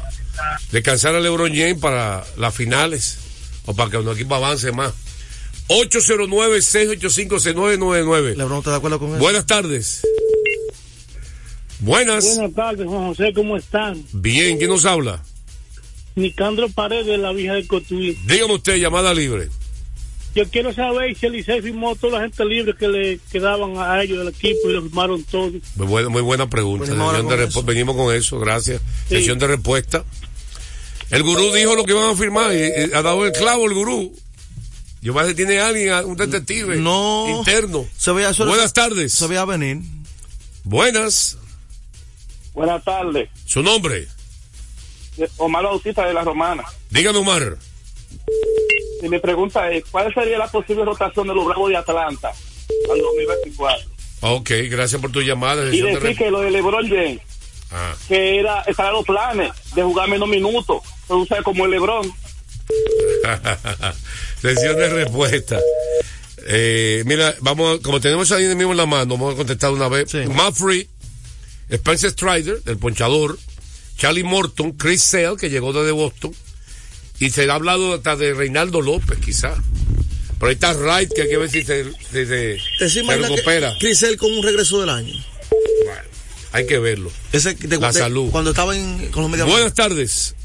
Descansar 0.72 1.16
a 1.16 1.20
LeBron 1.20 1.50
James 1.50 1.80
para 1.80 2.24
las 2.38 2.54
finales 2.56 3.18
o 3.66 3.76
para 3.76 3.90
que 3.90 3.98
nuestro 3.98 4.14
equipo 4.14 4.36
avance 4.36 4.72
más. 4.72 4.94
809-685-6999. 5.68 8.36
LeBron, 8.36 8.60
¿está 8.60 8.70
de 8.72 8.78
acuerdo 8.78 9.00
con 9.00 9.10
eso? 9.10 9.20
Buenas 9.20 9.46
tardes. 9.46 10.02
Buenas. 11.80 12.36
Buenas 12.36 12.56
tardes, 12.56 12.88
Juan 12.88 13.08
José, 13.08 13.34
¿cómo 13.34 13.58
están? 13.58 14.04
Bien, 14.12 14.58
¿quién 14.58 14.70
nos 14.70 14.86
habla? 14.86 15.24
Nicandro 16.16 16.70
Paredes 16.70 17.06
de 17.06 17.20
la 17.20 17.32
Vieja 17.32 17.54
del 17.54 17.68
Cotuí. 17.68 18.18
Dígame 18.26 18.56
usted, 18.56 18.78
llamada 18.78 19.14
libre. 19.14 19.50
Yo 20.38 20.48
quiero 20.52 20.72
saber 20.72 21.18
si 21.18 21.26
el 21.26 21.32
Licey 21.34 21.64
firmó 21.64 21.96
toda 21.96 22.20
la 22.20 22.26
gente 22.26 22.46
libre 22.46 22.76
que 22.78 22.88
le 22.88 23.20
quedaban 23.32 23.76
a 23.78 24.04
ellos 24.04 24.20
del 24.20 24.28
equipo 24.28 24.70
y 24.70 24.74
lo 24.74 24.84
firmaron 24.84 25.24
todos. 25.24 25.52
Muy 25.76 25.88
buena, 25.88 26.10
muy 26.10 26.22
buena 26.22 26.48
pregunta. 26.48 26.86
Venimos 26.86 27.06
ahora 27.08 27.18
Sesión 27.18 27.30
de 27.40 27.44
con 27.46 27.50
eso. 27.50 27.64
venimos 27.64 27.96
con 27.96 28.16
eso, 28.16 28.40
gracias. 28.40 28.82
Sí. 29.10 29.16
Sesión 29.16 29.40
de 29.40 29.48
respuesta. 29.48 30.06
El 31.10 31.24
gurú 31.24 31.52
dijo 31.54 31.76
lo 31.76 31.86
que 31.86 31.94
iban 31.94 32.12
a 32.12 32.16
firmar 32.16 32.54
y, 32.54 32.58
y 32.60 32.94
ha 32.94 33.02
dado 33.02 33.26
el 33.26 33.32
clavo 33.32 33.66
el 33.66 33.74
gurú. 33.74 34.16
Yo 35.02 35.14
más 35.16 35.26
que 35.26 35.34
tiene 35.34 35.60
alguien, 35.60 35.92
un 36.06 36.18
detective 36.18 36.76
No. 36.78 37.26
interno. 37.40 37.88
Se 37.98 38.12
veía, 38.12 38.30
eso- 38.30 38.46
Buenas 38.46 38.74
tardes. 38.74 39.14
Se 39.14 39.26
veía 39.26 39.44
venir. 39.46 39.80
Buenas. 40.64 41.38
Buenas 42.54 42.84
tardes. 42.84 43.30
Su 43.46 43.64
nombre. 43.64 44.08
Omar 45.38 45.64
Bautista 45.64 46.06
de 46.06 46.14
La 46.14 46.24
Romana. 46.24 46.64
Dígame, 46.92 47.18
Omar. 47.18 47.58
Y 49.02 49.10
mi 49.10 49.20
pregunta 49.20 49.70
es, 49.72 49.84
¿cuál 49.92 50.14
sería 50.14 50.38
la 50.38 50.48
posible 50.48 50.84
rotación 50.86 51.28
de 51.28 51.36
los 51.36 51.46
Bravos 51.46 51.70
de 51.70 51.78
Atlanta 51.78 52.30
al 52.30 53.00
2024? 53.00 53.90
Ok, 54.22 54.50
gracias 54.70 55.00
por 55.02 55.12
tu 55.12 55.22
llamada. 55.22 55.64
Y 55.74 55.82
de 55.82 56.00
decir 56.00 56.18
que 56.18 56.32
lo 56.32 56.42
de 56.42 56.52
LeBron 56.52 56.88
James, 56.88 57.20
Ah. 57.72 57.94
que 58.08 58.40
era, 58.40 58.62
estaban 58.62 58.94
los 58.94 59.06
planes 59.06 59.52
de 59.76 59.84
jugar 59.84 60.10
menos 60.10 60.28
minutos, 60.30 60.82
pero 61.08 61.20
usted 61.20 61.44
como 61.44 61.66
el 61.66 61.72
LeBron. 61.72 62.12
Sesión 64.42 64.76
de 64.78 64.90
respuesta. 64.90 65.60
Eh, 66.48 67.04
mira, 67.06 67.36
vamos, 67.42 67.78
a- 67.80 67.84
como 67.84 68.00
tenemos 68.00 68.32
ahí 68.32 68.46
mismo 68.56 68.72
en 68.72 68.78
la 68.78 68.86
mano, 68.86 69.18
vamos 69.18 69.34
a 69.34 69.38
contestar 69.38 69.72
una 69.72 69.90
vez. 69.90 70.10
Sí. 70.12 70.20
Matt 70.34 70.54
Free, 70.56 70.88
Spencer 71.70 72.12
Strider, 72.12 72.62
el 72.66 72.78
ponchador, 72.78 73.38
Charlie 73.98 74.24
Morton, 74.24 74.72
Chris 74.72 75.02
Sale, 75.02 75.36
que 75.38 75.50
llegó 75.50 75.74
desde 75.74 75.92
Boston, 75.92 76.34
y 77.20 77.30
se 77.30 77.50
ha 77.50 77.54
hablado 77.54 77.94
hasta 77.94 78.16
de 78.16 78.34
Reinaldo 78.34 78.82
López, 78.82 79.18
quizá. 79.20 79.56
Pero 80.40 80.48
ahí 80.50 80.54
está 80.54 80.74
Wright, 80.74 81.12
que 81.14 81.24
hay 81.24 81.30
que 81.30 81.38
ver 81.38 81.50
si 81.50 81.64
se, 81.64 81.84
si 81.84 82.26
se, 82.26 82.58
¿Te 82.78 82.90
se 82.90 83.02
recupera. 83.04 83.74
Crisel 83.80 84.18
con 84.18 84.32
un 84.32 84.44
regreso 84.44 84.80
del 84.82 84.90
año? 84.90 85.14
Bueno, 85.86 86.02
hay 86.52 86.68
que 86.68 86.78
verlo. 86.78 87.12
Ese 87.32 87.56
de- 87.56 87.78
La 87.80 87.92
de- 87.92 88.00
salud. 88.00 88.30
Cuando 88.32 88.52
estaba 88.52 88.76
en, 88.78 89.08
con 89.12 89.24
los 89.24 89.32
medios. 89.32 89.50
Buenas 89.50 89.74
tardes. 89.74 90.36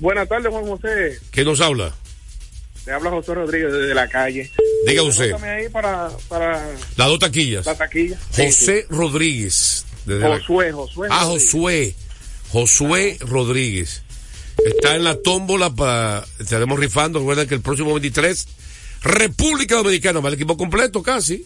Buenas 0.00 0.28
tardes, 0.28 0.48
Juan 0.50 0.64
José. 0.66 1.18
¿Quién 1.30 1.46
nos 1.46 1.60
habla? 1.60 1.94
Le 2.86 2.92
habla 2.92 3.10
José 3.10 3.34
Rodríguez 3.34 3.72
desde 3.72 3.94
la 3.94 4.08
calle. 4.08 4.50
Diga 4.86 5.02
usted. 5.02 5.32
Ahí 5.34 5.68
para, 5.68 6.10
para 6.28 6.66
Las 6.96 7.08
dos 7.08 7.18
taquillas. 7.18 7.64
la 7.66 7.74
taquilla. 7.76 8.18
Sí, 8.30 8.46
José 8.46 8.86
Rodríguez. 8.88 9.84
sí. 9.86 9.94
desde 10.06 10.28
la- 10.28 10.38
Josué, 10.38 10.72
Josué. 10.72 11.08
Ah, 11.10 11.24
Rodríguez. 11.24 11.44
Josué. 11.50 11.94
Josué 12.50 13.16
Rodríguez. 13.20 14.02
Está 14.64 14.96
en 14.96 15.04
la 15.04 15.16
tómbola 15.20 15.70
para. 15.74 16.24
Estaremos 16.38 16.78
rifando. 16.78 17.18
Recuerden 17.18 17.48
que 17.48 17.54
el 17.54 17.60
próximo 17.60 17.92
23, 17.94 18.46
República 19.02 19.76
Dominicana, 19.76 20.20
va 20.20 20.28
el 20.28 20.34
equipo 20.34 20.56
completo 20.56 21.02
casi. 21.02 21.44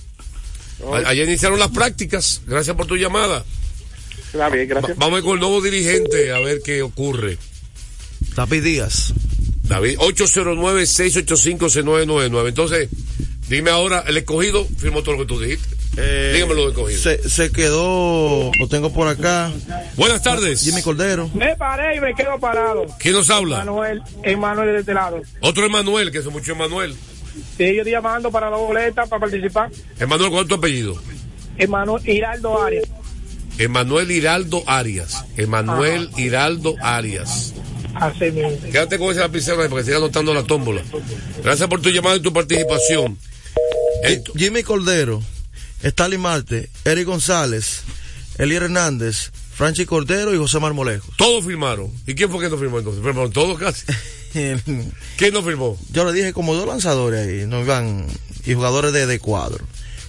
A- 0.92 1.08
Ayer 1.08 1.26
iniciaron 1.28 1.58
las 1.58 1.70
prácticas. 1.70 2.42
Gracias 2.46 2.76
por 2.76 2.86
tu 2.86 2.96
llamada. 2.96 3.44
Está 4.32 4.48
bien, 4.50 4.68
Va- 4.68 4.74
gracias. 4.74 4.98
vamos 4.98 5.22
con 5.22 5.34
el 5.34 5.40
nuevo 5.40 5.60
dirigente 5.62 6.32
a 6.32 6.38
ver 6.40 6.60
qué 6.64 6.82
ocurre. 6.82 7.38
David 8.36 8.62
Díaz. 8.64 9.12
David, 9.64 9.98
809-685-6999. 9.98 12.48
Entonces, 12.48 12.88
dime 13.48 13.70
ahora, 13.70 14.04
el 14.06 14.16
escogido 14.16 14.66
firmó 14.78 15.02
todo 15.02 15.16
lo 15.16 15.20
que 15.20 15.26
tú 15.26 15.40
dijiste. 15.40 15.68
Eh, 16.00 16.30
Dígame 16.34 16.54
lo 16.54 16.62
de 16.62 16.68
escogido. 16.70 17.00
Se, 17.00 17.28
se 17.28 17.50
quedó, 17.50 18.52
lo 18.58 18.68
tengo 18.68 18.92
por 18.92 19.08
acá. 19.08 19.50
Buenas 19.96 20.22
tardes. 20.22 20.62
Jimmy 20.62 20.80
Cordero. 20.82 21.28
Me 21.34 21.56
paré 21.56 21.96
y 21.96 22.00
me 22.00 22.14
quedo 22.14 22.38
parado. 22.38 22.86
¿Quién 23.00 23.14
nos 23.14 23.28
habla? 23.30 23.58
Manuel, 23.58 24.00
Emanuel 24.22 24.72
de 24.74 24.80
este 24.80 24.94
lado. 24.94 25.20
Otro 25.40 25.66
Emanuel, 25.66 26.12
que 26.12 26.18
es 26.18 26.26
mucho 26.26 26.52
Emanuel. 26.52 26.94
Sí, 27.56 27.74
yo 27.74 27.80
estoy 27.82 27.92
llamando 27.92 28.30
para 28.30 28.48
la 28.48 28.56
boleta 28.56 29.06
para 29.06 29.20
participar. 29.20 29.70
Emanuel, 29.98 30.30
¿cuál 30.30 30.42
es 30.42 30.48
tu 30.48 30.54
apellido? 30.54 30.94
Emanuel 31.56 32.08
Hiraldo 32.08 32.62
Arias. 32.62 32.84
Emanuel 33.58 34.10
Hiraldo 34.12 34.62
Arias. 34.66 35.24
Emanuel 35.36 36.10
Hiraldo 36.16 36.76
Arias. 36.80 37.54
Así 37.94 38.30
mismo. 38.30 38.56
Quédate 38.70 38.98
con 38.98 39.10
ese 39.10 39.18
lapicero 39.18 39.60
ahí 39.62 39.68
porque 39.68 39.84
siga 39.84 39.96
anotando 39.96 40.32
la 40.32 40.44
tómbola. 40.44 40.82
Gracias 41.42 41.68
por 41.68 41.82
tu 41.82 41.90
llamada 41.90 42.14
y 42.16 42.20
tu 42.20 42.32
participación. 42.32 43.18
Esto- 44.04 44.32
Jimmy 44.36 44.62
Cordero. 44.62 45.20
Stalin 45.82 46.20
Marte. 46.20 46.68
Eric 46.84 47.06
González. 47.06 47.82
Eli 48.38 48.56
Hernández. 48.56 49.30
Franchi 49.54 49.86
Cordero 49.86 50.32
y 50.32 50.38
José 50.38 50.60
Marmolejos. 50.60 51.16
todos 51.16 51.44
firmaron. 51.44 51.90
¿Y 52.06 52.14
quién 52.14 52.30
fue 52.30 52.40
que 52.44 52.48
no 52.48 52.56
firmó 52.58 52.78
entonces? 52.78 53.02
Firmaron 53.02 53.32
todos 53.32 53.58
casi. 53.58 53.84
¿Quién 55.16 55.34
lo 55.34 55.42
firmó? 55.42 55.76
Yo 55.90 56.04
le 56.04 56.12
dije 56.12 56.32
como 56.32 56.54
dos 56.54 56.66
lanzadores 56.68 57.26
ahí, 57.26 57.44
no 57.46 57.60
iban, 57.60 58.06
y 58.46 58.54
jugadores 58.54 58.92
de, 58.92 59.06
de 59.06 59.18
cuadro. 59.18 59.64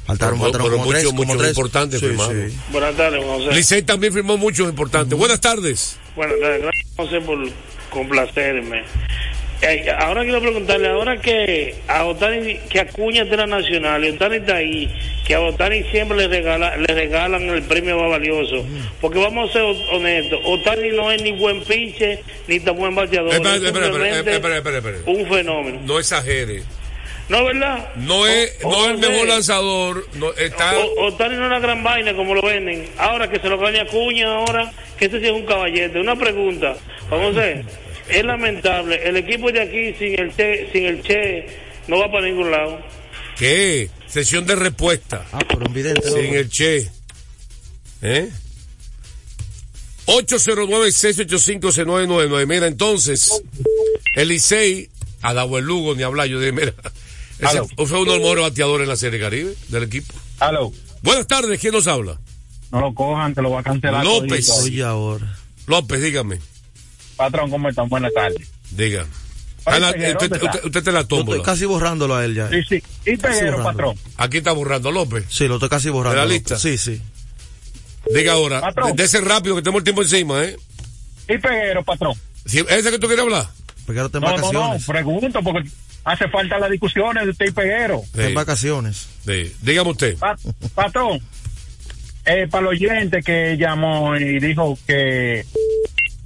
Faltaron, 0.06 0.38
Pero- 0.40 0.44
faltaron 0.52 0.68
pero 0.68 0.78
como 0.78 0.86
muchos- 0.86 1.02
tres, 1.02 1.06
como 1.06 1.24
muchos 1.24 1.38
tres. 1.42 1.50
importantes 1.58 2.00
Sí, 2.00 2.06
firmaron. 2.08 2.50
sí. 2.52 2.58
Buenas 2.72 2.96
tardes, 2.96 3.24
Juan 3.26 3.40
José. 3.40 3.56
Licey 3.56 3.82
también 3.82 4.14
firmó 4.14 4.38
muchos 4.38 4.70
importantes. 4.70 5.18
Buenas 5.18 5.42
tardes. 5.42 5.98
Buenas 6.16 6.40
tardes, 6.40 6.62
gracias 6.62 6.88
José 6.96 7.22
por 7.22 7.38
complacerme. 7.90 8.84
Eh, 9.62 9.92
ahora 10.00 10.24
quiero 10.24 10.40
preguntarle, 10.40 10.88
ahora 10.88 11.18
que 11.20 11.76
a 11.90 12.06
Otani, 12.06 12.56
que 12.70 12.80
Acuña 12.80 13.26
de 13.26 13.36
la 13.36 13.46
Nacional 13.46 14.06
y 14.06 14.12
Otani 14.12 14.38
está 14.38 14.56
ahí, 14.56 14.90
que 15.28 15.36
a 15.36 15.42
Otani 15.42 15.84
siempre 15.92 16.16
le, 16.18 16.28
regala, 16.30 16.78
le 16.78 16.88
regalan 16.94 17.42
el 17.50 17.64
premio 17.64 18.00
más 18.00 18.10
valioso, 18.10 18.66
porque 19.02 19.20
vamos 19.20 19.50
a 19.50 19.54
ser 19.54 19.64
honestos, 19.92 20.40
Otani 20.46 20.90
no 20.92 21.12
es 21.12 21.22
ni 21.22 21.34
buen 21.34 21.62
pinche, 21.66 22.20
ni 22.48 22.62
tan 22.62 22.78
buen 22.78 22.96
bateador, 22.96 23.34
Espera, 23.34 23.56
es 23.56 23.64
espera, 23.64 23.86
espera, 23.88 23.94
simplemente 24.06 24.32
espera, 24.36 24.58
espera, 24.58 24.78
espera. 24.78 24.98
un 25.06 25.28
fenómeno. 25.28 25.80
No 25.84 26.00
exagere. 26.00 26.64
¿No, 27.28 27.44
verdad? 27.44 27.90
No 27.98 28.26
es, 28.28 28.58
O- 28.64 28.72
no 28.72 28.86
es 28.86 28.92
el 28.92 28.98
mejor 28.98 29.28
lanzador. 29.28 30.08
No, 30.16 30.32
está, 30.34 30.74
Otani 31.00 31.36
no 31.36 31.42
es 31.44 31.48
una 31.48 31.60
gran 31.60 31.84
vaina 31.84 32.16
como 32.16 32.34
lo 32.34 32.42
venden. 32.42 32.88
Ahora 32.98 33.30
que 33.30 33.40
se 33.40 33.50
lo 33.50 33.58
gane 33.60 33.82
Acuña, 33.82 34.34
ahora 34.36 34.72
que 34.98 35.06
ese 35.06 35.20
sí 35.20 35.26
es 35.28 35.32
un 35.34 35.46
caballete. 35.46 36.00
Una 36.00 36.16
pregunta, 36.16 36.76
vamos 37.10 37.36
a 37.36 37.40
ver. 37.42 37.66
Es 38.10 38.24
lamentable, 38.26 39.08
el 39.08 39.18
equipo 39.18 39.52
de 39.52 39.62
aquí 39.62 39.94
sin 39.98 40.20
el 40.20 40.36
Che, 40.36 40.70
sin 40.72 40.86
el 40.86 41.02
Che 41.04 41.46
no 41.88 42.00
va 42.00 42.12
para 42.12 42.26
ningún 42.28 42.52
lado. 42.52 42.80
¿Qué? 43.38 43.90
Sesión 44.08 44.46
de 44.46 44.56
respuesta. 44.56 45.26
Ah, 45.32 45.40
pero 45.48 45.66
un 45.68 45.74
vidente. 45.74 46.02
¿no? 46.10 46.16
Sin 46.16 46.34
el 46.36 46.50
Che. 46.50 46.90
¿Eh? 48.02 48.30
809-685-6999. 50.08 52.48
Mira, 52.48 52.68
entonces, 52.68 53.42
el 54.16 54.28
Licey 54.30 54.90
ha 55.22 55.34
dado 55.34 55.58
el 55.58 55.66
Lugo 55.66 55.96
ni 55.96 56.04
hablar. 56.04 56.28
Yo 56.28 56.40
dije, 56.40 56.52
mira, 56.52 56.74
ese 57.40 57.62
fue 57.86 58.02
uno 58.02 58.12
de 58.14 58.18
los 58.18 58.20
mejores 58.20 58.44
bateadores 58.44 58.84
en 58.86 58.90
la 58.90 58.96
Serie 58.96 59.20
Caribe 59.20 59.54
del 59.68 59.84
equipo. 59.84 60.14
Aló, 60.40 60.72
Buenas 61.02 61.28
tardes, 61.28 61.60
¿quién 61.60 61.74
nos 61.74 61.88
habla? 61.88 62.20
no 62.72 62.82
lo 62.82 62.94
cojan, 62.94 63.34
te 63.34 63.42
lo 63.42 63.50
va 63.52 63.62
a 63.62 63.64
cancelar. 63.64 64.04
López. 64.06 64.50
Oye, 64.50 64.84
ahora. 64.84 65.36
López, 65.66 66.02
dígame. 66.02 66.40
Patrón, 67.20 67.50
¿cómo 67.52 67.68
están? 67.68 67.90
Buenas 67.90 68.14
tardes. 68.14 68.48
Diga. 68.72 69.06
Oye, 69.66 69.80
la- 69.82 69.92
Peguero, 69.92 70.20
usted, 70.22 70.42
usted- 70.42 70.66
usted 70.66 70.84
te 70.86 70.92
la 70.94 71.00
Yo 71.00 71.02
estoy 71.02 71.18
tómbola. 71.20 71.44
casi 71.44 71.66
borrándolo 71.66 72.16
a 72.16 72.24
él 72.24 72.34
ya. 72.34 72.48
Sí, 72.50 72.62
sí. 72.70 72.84
Y 73.06 73.18
Peguero, 73.18 73.62
patrón. 73.62 73.98
Aquí 74.16 74.38
está 74.38 74.54
borrando 74.54 74.90
López. 74.90 75.26
Sí, 75.30 75.50
lo 75.50 75.56
estoy 75.56 75.68
casi 75.68 75.90
borrando. 75.90 76.18
¿De 76.18 76.26
la 76.26 76.32
lista? 76.34 76.58
Sí, 76.58 76.78
sí. 76.78 77.02
Diga 78.14 78.32
ahora. 78.34 78.62
Patrón. 78.62 78.96
De 78.96 79.04
ese 79.04 79.20
rápido 79.20 79.58
que 79.58 79.62
tenemos 79.62 79.80
el 79.80 79.84
tiempo 79.84 80.02
encima, 80.02 80.46
¿eh? 80.46 80.56
Y 81.28 81.38
Peguero, 81.40 81.84
patrón. 81.84 82.14
Si- 82.46 82.60
¿Ese 82.70 82.90
que 82.90 83.00
tú 83.00 83.08
quieres 83.08 83.26
hablar? 83.26 83.48
Peguero 83.86 84.06
está 84.06 84.20
en 84.20 84.24
No, 84.24 84.30
no, 84.30 84.38
no, 84.38 84.42
vacaciones. 84.60 84.86
pregunto 84.86 85.40
porque 85.44 85.70
hace 86.06 86.30
falta 86.30 86.58
las 86.58 86.72
discusiones 86.72 87.26
de 87.26 87.32
usted 87.32 87.48
y 87.48 87.52
Peguero. 87.52 88.02
Está 88.06 88.28
en 88.30 88.34
vacaciones. 88.34 89.08
Sí. 89.26 89.54
Dígame 89.62 89.90
usted. 89.92 90.18
Pa- 90.18 90.38
patrón, 90.74 91.20
eh, 92.26 92.48
para 92.50 92.62
el 92.62 92.68
oyente 92.68 93.22
que 93.22 93.58
llamó 93.60 94.16
y 94.16 94.40
dijo 94.40 94.80
que 94.88 95.46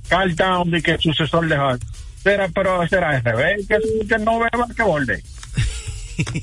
Carl 0.07 0.35
Town 0.35 0.75
y 0.75 0.81
que 0.81 0.97
sucesor 0.97 1.47
de 1.47 1.55
Hart, 1.55 1.81
será, 2.23 2.47
pero 2.49 2.87
será 2.87 3.11
al 3.11 3.23
revés, 3.23 3.65
que, 3.67 3.77
que 4.07 4.17
no 4.19 4.39
beba 4.39 4.67
que 4.75 4.83
borde. 4.83 5.23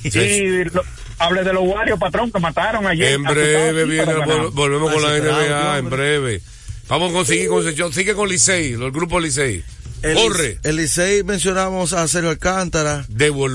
Y 0.02 0.64
lo- 0.64 0.82
hable 1.18 1.44
de 1.44 1.52
los 1.52 1.62
Warriors, 1.62 2.00
patrón, 2.00 2.32
que 2.32 2.40
mataron 2.40 2.86
ayer. 2.86 3.12
En 3.12 3.22
breve 3.22 3.84
viene, 3.84 4.14
vol- 4.14 4.50
volvemos 4.52 4.92
con 4.92 5.02
la 5.02 5.16
NBA, 5.18 5.78
en 5.78 5.90
breve. 5.90 6.40
Vamos 6.88 7.10
a 7.10 7.14
conseguir 7.14 7.48
concesión. 7.48 7.92
Sigue 7.92 8.14
con 8.14 8.28
Licey, 8.28 8.72
el 8.72 8.90
grupo 8.90 9.20
Licey. 9.20 9.62
El, 10.02 10.16
Corre. 10.16 10.58
El 10.64 10.76
Licey 10.76 11.22
mencionamos 11.22 11.92
a 11.92 12.08
Sergio 12.08 12.30
Alcántara. 12.30 13.04
De 13.08 13.28
Lugo, 13.28 13.48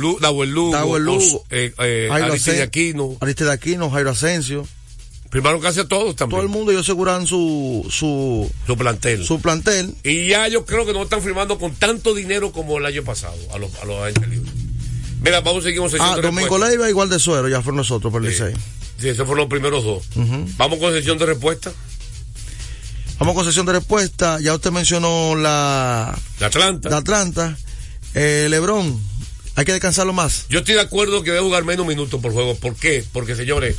Lugo, 0.45 0.99
Lugo, 0.99 1.43
eh, 1.49 1.73
eh, 1.79 2.07
Asen- 2.09 2.61
Aquino. 2.61 3.17
Aristide 3.19 3.51
Aquino, 3.51 3.89
Jairo 3.89 4.11
Asensio. 4.11 4.65
Firmaron 5.35 5.59
casi 5.59 5.81
a 5.81 5.85
todos 5.85 6.15
también. 6.15 6.37
Todo 6.37 6.43
el 6.43 6.47
mundo 6.49 6.71
ellos 6.71 6.83
aseguran 6.85 7.27
su, 7.27 7.85
su, 7.89 8.49
Su 8.65 8.77
plantel. 8.77 9.25
su 9.25 9.41
plantel. 9.41 9.93
Y 10.01 10.27
ya 10.29 10.47
yo 10.47 10.65
creo 10.65 10.85
que 10.85 10.93
no 10.93 11.03
están 11.03 11.21
firmando 11.21 11.59
con 11.59 11.73
tanto 11.75 12.13
dinero 12.15 12.53
como 12.53 12.77
el 12.77 12.85
año 12.85 13.03
pasado, 13.03 13.35
a 13.53 13.57
los, 13.57 13.69
a 13.81 13.85
los 13.85 14.01
años 14.01 14.25
libres. 14.29 14.53
Mira, 15.21 15.41
vamos 15.41 15.63
a 15.63 15.67
seguir 15.67 15.81
con 15.81 15.89
sesión 15.89 16.07
Ah, 16.09 16.21
Domingo. 16.21 16.57
Leiva 16.57 16.89
igual 16.89 17.09
de 17.09 17.19
suero, 17.19 17.49
ya 17.49 17.61
fueron 17.61 17.75
nosotros 17.77 18.13
por 18.13 18.25
el 18.25 18.33
Sí. 18.33 18.43
Licey. 18.43 18.61
Sí, 18.97 19.09
esos 19.09 19.25
fueron 19.27 19.39
los 19.39 19.49
primeros 19.49 19.83
dos. 19.83 20.03
Vamos 20.55 20.79
con 20.79 20.93
sesión 20.93 21.17
de 21.17 21.25
respuesta. 21.25 21.73
Vamos 23.19 23.35
con 23.35 23.43
sesión 23.43 23.65
de 23.65 23.73
respuesta. 23.73 24.39
Ya 24.39 24.53
usted 24.53 24.71
mencionó 24.71 25.35
la, 25.35 26.17
De 26.39 26.45
Atlanta. 26.45 26.87
de 26.87 26.95
Atlanta. 26.95 27.57
Eh, 28.13 28.47
Lebron, 28.49 28.97
hay 29.55 29.65
que 29.65 29.73
descansarlo 29.73 30.13
más. 30.13 30.45
Yo 30.47 30.59
estoy 30.59 30.75
de 30.75 30.81
acuerdo 30.81 31.23
que 31.23 31.31
debe 31.31 31.43
jugar 31.43 31.65
menos 31.65 31.85
minutos 31.85 32.21
por 32.21 32.31
juego. 32.31 32.55
¿Por 32.55 32.75
qué? 32.75 33.03
Porque, 33.11 33.35
señores, 33.35 33.75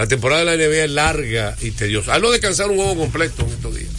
la 0.00 0.08
temporada 0.08 0.44
de 0.44 0.56
la 0.56 0.56
NBA 0.56 0.84
es 0.84 0.90
larga 0.90 1.56
y 1.60 1.72
tediosa. 1.72 2.14
Hazlo 2.14 2.30
descansar 2.30 2.70
un 2.70 2.76
juego 2.76 2.96
completo 2.96 3.42
en 3.42 3.50
estos 3.50 3.74
días. 3.74 3.90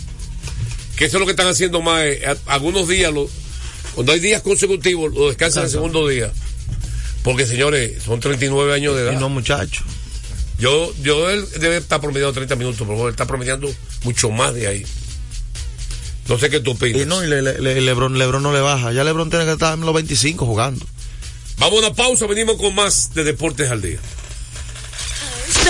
Que 0.96 1.06
eso 1.06 1.18
es 1.18 1.20
lo 1.20 1.26
que 1.28 1.32
están 1.34 1.48
haciendo 1.48 1.82
más. 1.82 2.02
eh, 2.06 2.22
algunos 2.48 2.88
días, 2.88 3.14
lo- 3.14 3.30
cuando 3.94 4.12
hay 4.14 4.20
días 4.20 4.42
consecutivos, 4.42 5.14
lo 5.14 5.28
descansan 5.28 5.66
el 5.66 5.70
segundo 5.70 6.08
día. 6.08 6.32
Porque, 7.24 7.46
señores, 7.46 8.02
son 8.04 8.20
39 8.20 8.74
años 8.74 8.96
de 8.96 9.04
edad. 9.04 9.12
Y 9.14 9.16
no, 9.18 9.30
muchacho. 9.30 9.84
Yo, 10.58 10.92
yo 11.04 11.30
él 11.30 11.46
debe 11.60 11.78
estar 11.78 12.02
promediando 12.02 12.34
30 12.34 12.56
minutos 12.56 12.86
juego. 12.88 13.08
Él 13.08 13.12
está 13.12 13.26
promediando 13.28 13.72
mucho 14.04 14.32
más 14.32 14.54
de 14.56 14.68
ahí. 14.68 14.86
No 16.28 16.40
sé 16.40 16.50
qué 16.50 16.60
tú 16.62 16.72
opinas. 16.72 17.02
Y 17.02 17.06
no, 17.06 17.24
y 17.24 17.28
le- 17.28 17.42
le- 17.44 17.60
le- 17.60 17.80
Lebron, 17.82 18.18
Lebron 18.18 18.42
no 18.42 18.54
le 18.54 18.60
baja. 18.62 18.92
Ya 18.92 19.04
Lebron 19.04 19.30
tiene 19.30 19.46
que 19.46 19.52
estar 19.52 19.76
en 19.78 19.82
los 19.86 19.94
25 19.94 20.46
jugando. 20.48 20.84
Vamos 21.58 21.84
a 21.84 21.88
una 21.88 21.96
pausa, 21.96 22.26
venimos 22.26 22.56
con 22.58 22.74
más 22.74 23.14
de 23.14 23.24
Deportes 23.24 23.70
al 23.70 23.82
Día. 23.84 24.00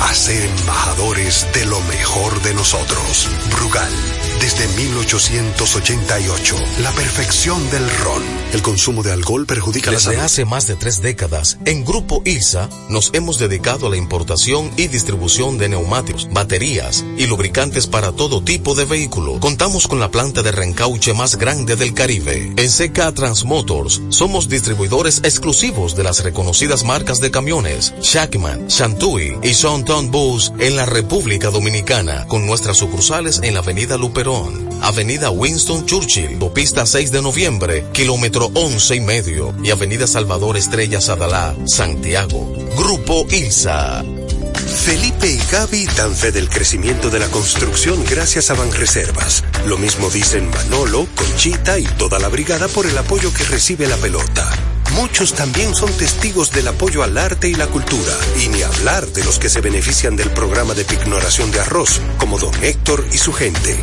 a 0.00 0.14
ser 0.14 0.44
embajadores 0.44 1.46
de 1.52 1.66
lo 1.66 1.80
mejor 1.80 2.40
de 2.42 2.54
nosotros. 2.54 3.28
Brugal, 3.50 3.92
desde 4.42 4.66
1888, 4.66 6.56
la 6.80 6.90
perfección 6.90 7.70
del 7.70 7.88
ron. 7.98 8.24
El 8.52 8.60
consumo 8.60 9.04
de 9.04 9.12
alcohol 9.12 9.46
perjudica 9.46 9.92
la 9.92 9.98
Desde 9.98 10.10
salud. 10.10 10.24
hace 10.24 10.44
más 10.44 10.66
de 10.66 10.74
tres 10.74 11.00
décadas, 11.00 11.58
en 11.64 11.84
Grupo 11.84 12.22
ILSA 12.24 12.68
nos 12.88 13.10
hemos 13.14 13.38
dedicado 13.38 13.86
a 13.86 13.90
la 13.90 13.96
importación 13.96 14.72
y 14.76 14.88
distribución 14.88 15.58
de 15.58 15.68
neumáticos, 15.68 16.28
baterías 16.32 17.04
y 17.16 17.26
lubricantes 17.26 17.86
para 17.86 18.10
todo 18.10 18.42
tipo 18.42 18.74
de 18.74 18.84
vehículo. 18.84 19.38
Contamos 19.38 19.86
con 19.86 20.00
la 20.00 20.10
planta 20.10 20.42
de 20.42 20.50
reencauche 20.50 21.14
más 21.14 21.36
grande 21.36 21.76
del 21.76 21.94
Caribe. 21.94 22.52
En 22.56 22.68
CK 22.68 23.14
Transmotors 23.14 24.02
somos 24.08 24.48
distribuidores 24.48 25.18
exclusivos 25.22 25.94
de 25.94 26.02
las 26.02 26.24
reconocidas 26.24 26.82
marcas 26.82 27.20
de 27.20 27.30
camiones 27.30 27.94
Shackman, 28.00 28.66
Shantui 28.66 29.38
y 29.44 29.54
Sonton 29.54 30.10
Bus 30.10 30.52
en 30.58 30.74
la 30.74 30.84
República 30.84 31.50
Dominicana, 31.50 32.26
con 32.26 32.44
nuestras 32.44 32.78
sucursales 32.78 33.38
en 33.44 33.54
la 33.54 33.60
Avenida 33.60 33.96
Luperón, 33.96 34.31
Avenida 34.82 35.30
Winston 35.30 35.86
Churchill, 35.86 36.38
Pista 36.54 36.86
6 36.86 37.12
de 37.12 37.22
noviembre, 37.22 37.84
kilómetro 37.92 38.50
11 38.54 38.96
y 38.96 39.00
medio, 39.00 39.54
y 39.62 39.70
Avenida 39.70 40.06
Salvador 40.06 40.56
Estrella 40.56 41.00
Sadalá, 41.00 41.54
Santiago. 41.66 42.52
Grupo 42.76 43.26
ILSA. 43.30 44.02
Felipe 44.84 45.30
y 45.30 45.38
Gaby 45.50 45.86
dan 45.96 46.14
fe 46.14 46.32
del 46.32 46.48
crecimiento 46.48 47.10
de 47.10 47.18
la 47.18 47.28
construcción 47.28 48.04
gracias 48.08 48.50
a 48.50 48.54
Banreservas. 48.54 49.44
Lo 49.66 49.78
mismo 49.78 50.10
dicen 50.10 50.50
Manolo, 50.50 51.06
Conchita 51.14 51.78
y 51.78 51.84
toda 51.84 52.18
la 52.18 52.28
brigada 52.28 52.68
por 52.68 52.86
el 52.86 52.96
apoyo 52.98 53.32
que 53.32 53.44
recibe 53.44 53.86
la 53.86 53.96
pelota. 53.96 54.50
Muchos 54.94 55.32
también 55.32 55.74
son 55.74 55.90
testigos 55.92 56.50
del 56.50 56.68
apoyo 56.68 57.02
al 57.02 57.16
arte 57.16 57.48
y 57.48 57.54
la 57.54 57.66
cultura, 57.66 58.12
y 58.42 58.48
ni 58.48 58.62
hablar 58.62 59.06
de 59.06 59.24
los 59.24 59.38
que 59.38 59.48
se 59.48 59.62
benefician 59.62 60.16
del 60.16 60.30
programa 60.30 60.74
de 60.74 60.84
pignoración 60.84 61.50
de 61.50 61.60
arroz, 61.60 62.00
como 62.18 62.38
don 62.38 62.52
Héctor 62.62 63.06
y 63.10 63.16
su 63.16 63.32
gente. 63.32 63.82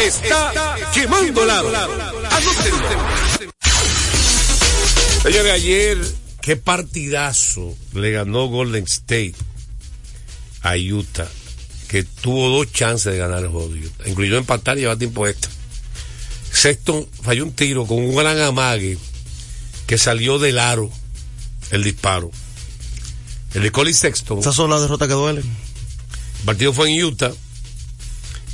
Está 0.00 0.76
quemando 0.94 1.44
lado. 1.44 1.70
Señores, 5.22 5.52
ayer, 5.52 5.98
qué 6.40 6.56
partidazo 6.56 7.76
le 7.94 8.12
ganó 8.12 8.46
Golden 8.46 8.84
State 8.84 9.34
a 10.62 10.76
Utah, 10.76 11.28
que 11.88 12.04
tuvo 12.04 12.48
dos 12.48 12.72
chances 12.72 13.12
de 13.12 13.18
ganar 13.18 13.42
el 13.42 13.48
juego, 13.48 13.68
de 13.68 13.86
Utah, 13.86 14.08
incluyó 14.08 14.38
empatar 14.38 14.78
y 14.78 14.82
llevar 14.82 14.98
tiempo 14.98 15.26
extra. 15.26 15.50
Sexton 16.52 17.06
falló 17.22 17.44
un 17.44 17.52
tiro 17.52 17.86
con 17.86 17.98
un 17.98 18.14
gran 18.14 18.40
amague 18.40 18.98
que 19.86 19.98
salió 19.98 20.38
del 20.38 20.58
aro 20.58 20.90
el 21.70 21.84
disparo. 21.84 22.30
El 23.54 23.62
de 23.62 23.72
Colin 23.72 23.94
Sexton. 23.94 24.38
Esas 24.38 24.54
son 24.54 24.70
las 24.70 24.82
derrotas 24.82 25.08
que 25.08 25.14
duelen. 25.14 25.44
El 25.44 26.44
partido 26.44 26.72
fue 26.72 26.90
en 26.90 27.04
Utah, 27.04 27.32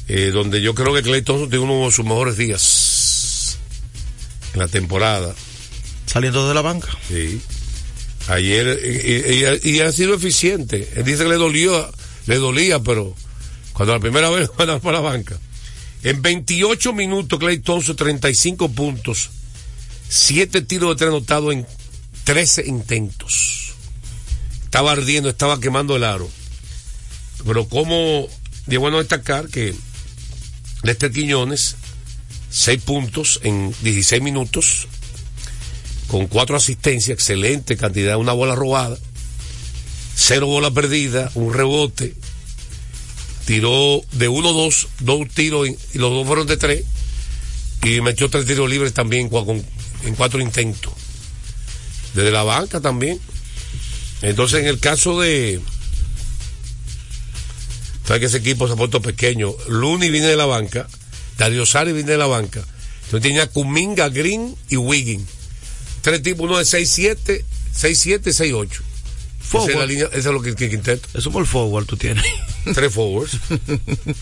eh, 0.09 0.31
donde 0.33 0.61
yo 0.62 0.75
creo 0.75 0.93
que 0.95 1.03
Clay 1.03 1.23
Thompson 1.23 1.49
tiene 1.51 1.64
uno 1.64 1.87
de 1.87 1.93
sus 1.93 2.05
mejores 2.05 2.37
días 2.37 3.59
en 4.53 4.61
la 4.61 4.69
temporada. 4.69 5.35
Saliendo 6.07 6.47
de 6.49 6.55
la 6.55 6.61
banca. 6.62 6.88
Sí. 7.09 7.40
Ayer, 8.29 8.81
y, 9.64 9.69
y- 9.69 9.77
y 9.77 9.81
ha 9.81 9.93
sido 9.93 10.14
eficiente. 10.14 10.88
Él 10.97 11.05
dice 11.05 11.25
que 11.25 11.29
le 11.31 11.37
dolió, 11.37 11.90
le 12.27 12.37
dolía, 12.37 12.79
pero 12.81 13.14
cuando 13.73 13.95
la 13.95 14.01
primera 14.01 14.31
vez 14.31 14.49
van 14.59 14.81
por 14.81 14.93
la 14.93 15.01
banca. 15.01 15.38
En 16.03 16.21
28 16.23 16.93
minutos, 16.93 17.38
Clay 17.38 17.59
Thompson, 17.59 17.97
35 17.97 18.71
puntos, 18.73 19.31
7 20.09 20.62
tiros 20.62 20.90
de 20.90 20.97
tres 20.97 21.09
anotados 21.09 21.53
en 21.55 21.67
13 22.25 22.67
intentos. 22.67 23.73
Estaba 24.64 24.93
ardiendo, 24.93 25.31
estaba 25.31 25.61
quemando 25.61 25.97
el 25.97 26.05
aro. 26.05 26.29
Pero 27.47 27.69
como, 27.69 28.29
de 28.67 28.77
bueno 28.79 28.99
destacar 28.99 29.49
que 29.49 29.75
Lester 30.85 31.11
Quiñones, 31.11 31.77
6 32.51 32.83
puntos 32.83 33.40
en 33.42 33.75
16 33.83 34.23
minutos, 34.23 34.87
con 36.07 36.29
4 36.29 36.57
asistencias, 36.57 37.14
excelente 37.14 37.77
cantidad, 37.77 38.16
una 38.16 38.33
bola 38.33 38.55
robada, 38.55 38.97
0 40.14 40.47
bola 40.47 40.70
perdida, 40.70 41.33
un 41.35 41.53
rebote, 41.53 42.14
tiró 43.47 44.03
de 44.12 44.29
1-2, 44.31 44.87
dos 45.01 45.29
tiros 45.29 45.68
y 45.68 45.99
los 45.99 46.11
dos 46.11 46.27
fueron 46.27 46.47
de 46.47 46.57
3, 46.57 46.85
y 47.83 48.01
metió 48.01 48.31
tres 48.31 48.47
tiros 48.47 48.68
libres 48.70 48.94
también 48.94 49.31
en 50.05 50.14
4 50.14 50.40
intentos. 50.40 50.92
Desde 52.14 52.31
la 52.31 52.42
banca 52.42 52.81
también. 52.81 53.20
Entonces, 54.23 54.61
en 54.61 54.66
el 54.66 54.79
caso 54.79 55.20
de. 55.20 55.61
Sabes 58.07 58.21
que 58.21 58.27
ese 58.27 58.38
equipo 58.38 58.67
se 58.67 58.75
ha 58.75 58.77
puesto 58.77 59.01
pequeño. 59.01 59.55
Looney 59.69 60.11
viene 60.11 60.27
de 60.27 60.37
la 60.37 60.47
banca. 60.47 60.88
Dario 61.38 61.67
Sari 61.67 61.93
viene 61.93 62.12
de 62.12 62.19
la 62.19 62.27
banca. 62.27 62.61
Entonces 63.05 63.23
tenía 63.23 63.47
Kuminga, 63.49 64.09
Green 64.09 64.55
y 64.69 64.77
Wiggin. 64.77 65.27
Tres 66.03 66.23
tipos, 66.23 66.45
uno 66.45 66.59
de 66.59 66.64
6-7, 66.64 67.45
6-7, 67.75 68.23
6-8. 68.23 68.69
Esa 69.47 69.71
es 69.71 69.77
la 69.77 69.87
línea, 69.87 70.07
eso 70.07 70.29
es 70.31 70.35
lo 70.35 70.43
que, 70.43 70.55
que 70.55 70.69
quinteto. 70.69 71.09
Eso 71.14 71.31
por 71.31 71.47
forward 71.47 71.87
tú 71.87 71.97
tienes. 71.97 72.25
Tres 72.75 72.93
forwards. 72.93 73.38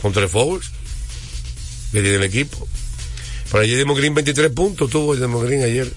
Con 0.02 0.12
tres 0.12 0.30
forwards. 0.30 0.70
Que 1.92 2.02
tiene 2.02 2.16
el 2.16 2.24
equipo. 2.24 2.66
Por 3.50 3.60
ayer 3.60 3.78
Demo 3.78 3.94
Green 3.94 4.14
23 4.14 4.50
puntos 4.50 4.90
tuvo 4.90 5.14
Demo 5.16 5.40
Green 5.40 5.62
ayer. 5.62 5.92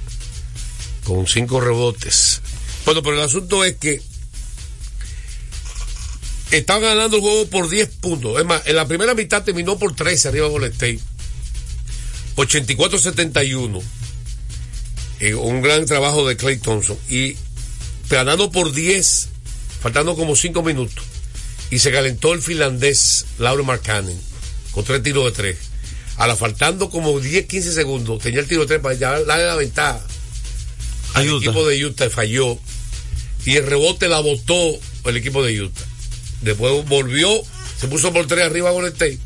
Con 1.04 1.28
cinco 1.28 1.60
rebotes. 1.60 2.42
Bueno, 2.86 3.02
pero 3.02 3.16
el 3.16 3.24
asunto 3.24 3.64
es 3.64 3.76
que 3.76 4.02
estaban 6.52 6.84
ganando 6.84 7.18
el 7.18 7.22
juego 7.22 7.48
por 7.48 7.70
10 7.70 7.90
puntos. 8.02 8.40
Es 8.40 8.46
más, 8.46 8.62
en 8.66 8.76
la 8.76 8.88
primera 8.88 9.14
mitad 9.14 9.44
terminó 9.44 9.78
por 9.78 9.96
13 9.96 10.30
arriba 10.30 10.48
Golden 10.48 10.72
State. 10.72 11.00
84-71. 12.36 13.82
Eh, 15.20 15.34
un 15.36 15.62
gran 15.62 15.86
trabajo 15.86 16.28
de 16.28 16.38
Clay 16.38 16.58
Thompson. 16.58 16.98
Y 17.10 17.36
ganando 18.10 18.52
por 18.52 18.74
10, 18.74 19.30
faltando 19.82 20.16
como 20.16 20.36
5 20.36 20.62
minutos. 20.64 21.04
Y 21.72 21.80
se 21.80 21.92
calentó 21.92 22.34
el 22.34 22.42
finlandés 22.42 23.26
Lauro 23.40 23.64
Markkanen 23.64 24.20
con 24.76 24.84
tres 24.84 25.02
tiros 25.02 25.26
de 25.26 25.32
tres. 25.32 25.58
A 26.18 26.28
la 26.28 26.36
faltando 26.36 26.90
como 26.90 27.20
10, 27.20 27.46
15 27.46 27.74
segundos, 27.74 28.22
tenía 28.22 28.42
el 28.42 28.48
tiro 28.48 28.62
de 28.62 28.68
tres 28.68 28.82
para 28.82 28.96
ya 28.96 29.20
darle 29.22 29.46
la 29.46 29.56
ventaja. 29.56 30.02
Utah. 31.16 31.38
equipo 31.38 31.66
de 31.66 31.86
Utah 31.86 32.10
falló. 32.10 32.60
Y 33.46 33.56
el 33.56 33.66
rebote 33.66 34.10
la 34.10 34.20
botó 34.20 34.78
el 35.06 35.18
equipo 35.18 35.44
de 35.44 35.62
Utah. 35.62 35.86
Después 36.46 36.86
volvió, 36.88 37.30
se 37.80 37.88
puso 37.88 38.14
por 38.14 38.28
tres 38.28 38.46
arriba 38.46 38.72
con 38.72 38.86
el 38.86 38.92
State. 38.94 39.20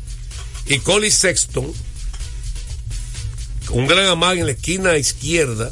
Y 0.66 0.78
Colin 0.78 1.12
Sexton, 1.12 1.72
un 3.70 3.86
gran 3.86 4.06
amague 4.06 4.40
en 4.40 4.46
la 4.46 4.52
esquina 4.52 4.96
izquierda, 4.96 5.70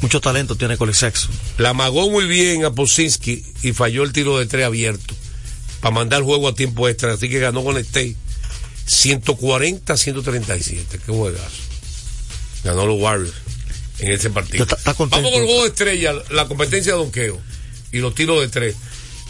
Mucho 0.00 0.20
talento 0.22 0.56
tiene 0.56 0.78
Colin 0.78 0.94
Sexton. 0.94 1.30
la 1.58 1.70
amagó 1.70 2.08
muy 2.10 2.24
bien 2.24 2.64
a 2.64 2.70
Posinski 2.72 3.44
y 3.62 3.72
falló 3.74 4.02
el 4.02 4.12
tiro 4.12 4.38
de 4.38 4.46
tres 4.46 4.64
abierto 4.64 5.14
para 5.82 5.94
mandar 5.94 6.20
el 6.20 6.24
juego 6.24 6.48
a 6.48 6.54
tiempo 6.54 6.88
extra. 6.88 7.12
Así 7.12 7.28
que 7.28 7.38
ganó 7.38 7.62
con 7.62 7.76
el 7.76 7.82
State 7.84 8.16
140-137. 8.86 10.84
Qué 11.04 11.12
juegazo. 11.12 11.44
Ganó 12.64 12.86
los 12.86 12.98
Warriors 12.98 13.34
en 13.98 14.12
ese 14.12 14.30
partido. 14.30 14.62
Está- 14.64 14.76
está. 14.76 14.94
Vamos 14.94 15.10
con 15.10 15.24
el 15.42 15.44
juego 15.46 15.62
de 15.64 15.68
estrella, 15.68 16.14
la 16.30 16.48
competencia 16.48 16.92
de 16.92 16.98
donqueo 16.98 17.38
y 17.92 17.98
los 17.98 18.14
tiros 18.14 18.40
de 18.40 18.48
tres. 18.48 18.76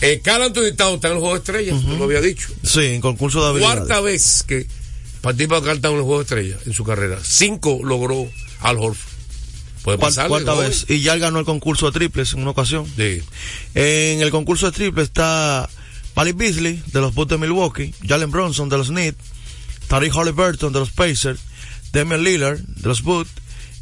Eh, 0.02 0.20
Carl 0.24 0.42
Anthony 0.44 0.72
Towns 0.76 0.94
está 0.96 1.08
en 1.08 1.14
el 1.14 1.20
juego 1.20 1.34
de 1.34 1.38
estrella, 1.40 1.72
tú 1.80 1.96
lo 1.98 2.04
había 2.04 2.20
dicho. 2.20 2.48
Sí, 2.62 2.80
en 2.80 3.00
concurso 3.00 3.42
de 3.42 3.48
habilidades. 3.50 3.76
Cuarta 3.80 4.00
vez 4.00 4.44
que 4.46 4.66
participa 5.20 5.62
Carl 5.62 5.80
Towns 5.80 5.92
en 5.94 5.98
el 5.98 6.04
juego 6.04 6.18
de 6.18 6.22
estrella 6.24 6.56
en 6.66 6.72
su 6.72 6.84
carrera. 6.84 7.18
Cinco 7.22 7.80
logró 7.84 8.30
Al 8.60 8.78
Horford. 8.78 9.10
Puede 9.82 9.96
Cuar- 9.98 10.00
pasar. 10.00 10.28
Cuarta 10.28 10.54
vez. 10.54 10.84
Y 10.88 11.00
ya 11.00 11.14
él 11.14 11.20
ganó 11.20 11.38
el 11.38 11.44
concurso 11.44 11.86
de 11.86 11.92
triples 11.92 12.32
en 12.34 12.40
una 12.42 12.50
ocasión. 12.50 12.86
Sí. 12.96 13.22
En 13.74 14.20
el 14.20 14.30
concurso 14.30 14.66
de 14.66 14.72
triples 14.72 15.04
está 15.08 15.68
Malik 16.16 16.36
Beasley 16.36 16.82
de 16.92 17.00
los 17.00 17.14
Bulls 17.14 17.30
de 17.30 17.38
Milwaukee, 17.38 17.94
Jalen 18.06 18.30
Bronson 18.30 18.68
de 18.68 18.76
los 18.78 18.88
Knicks, 18.88 19.16
Tariq 19.88 20.12
Halliburton 20.14 20.72
de 20.72 20.80
los 20.80 20.90
Pacers, 20.90 21.40
Damian 21.92 22.22
Lillard 22.22 22.58
de 22.58 22.88
los 22.88 23.02
Bulls, 23.02 23.28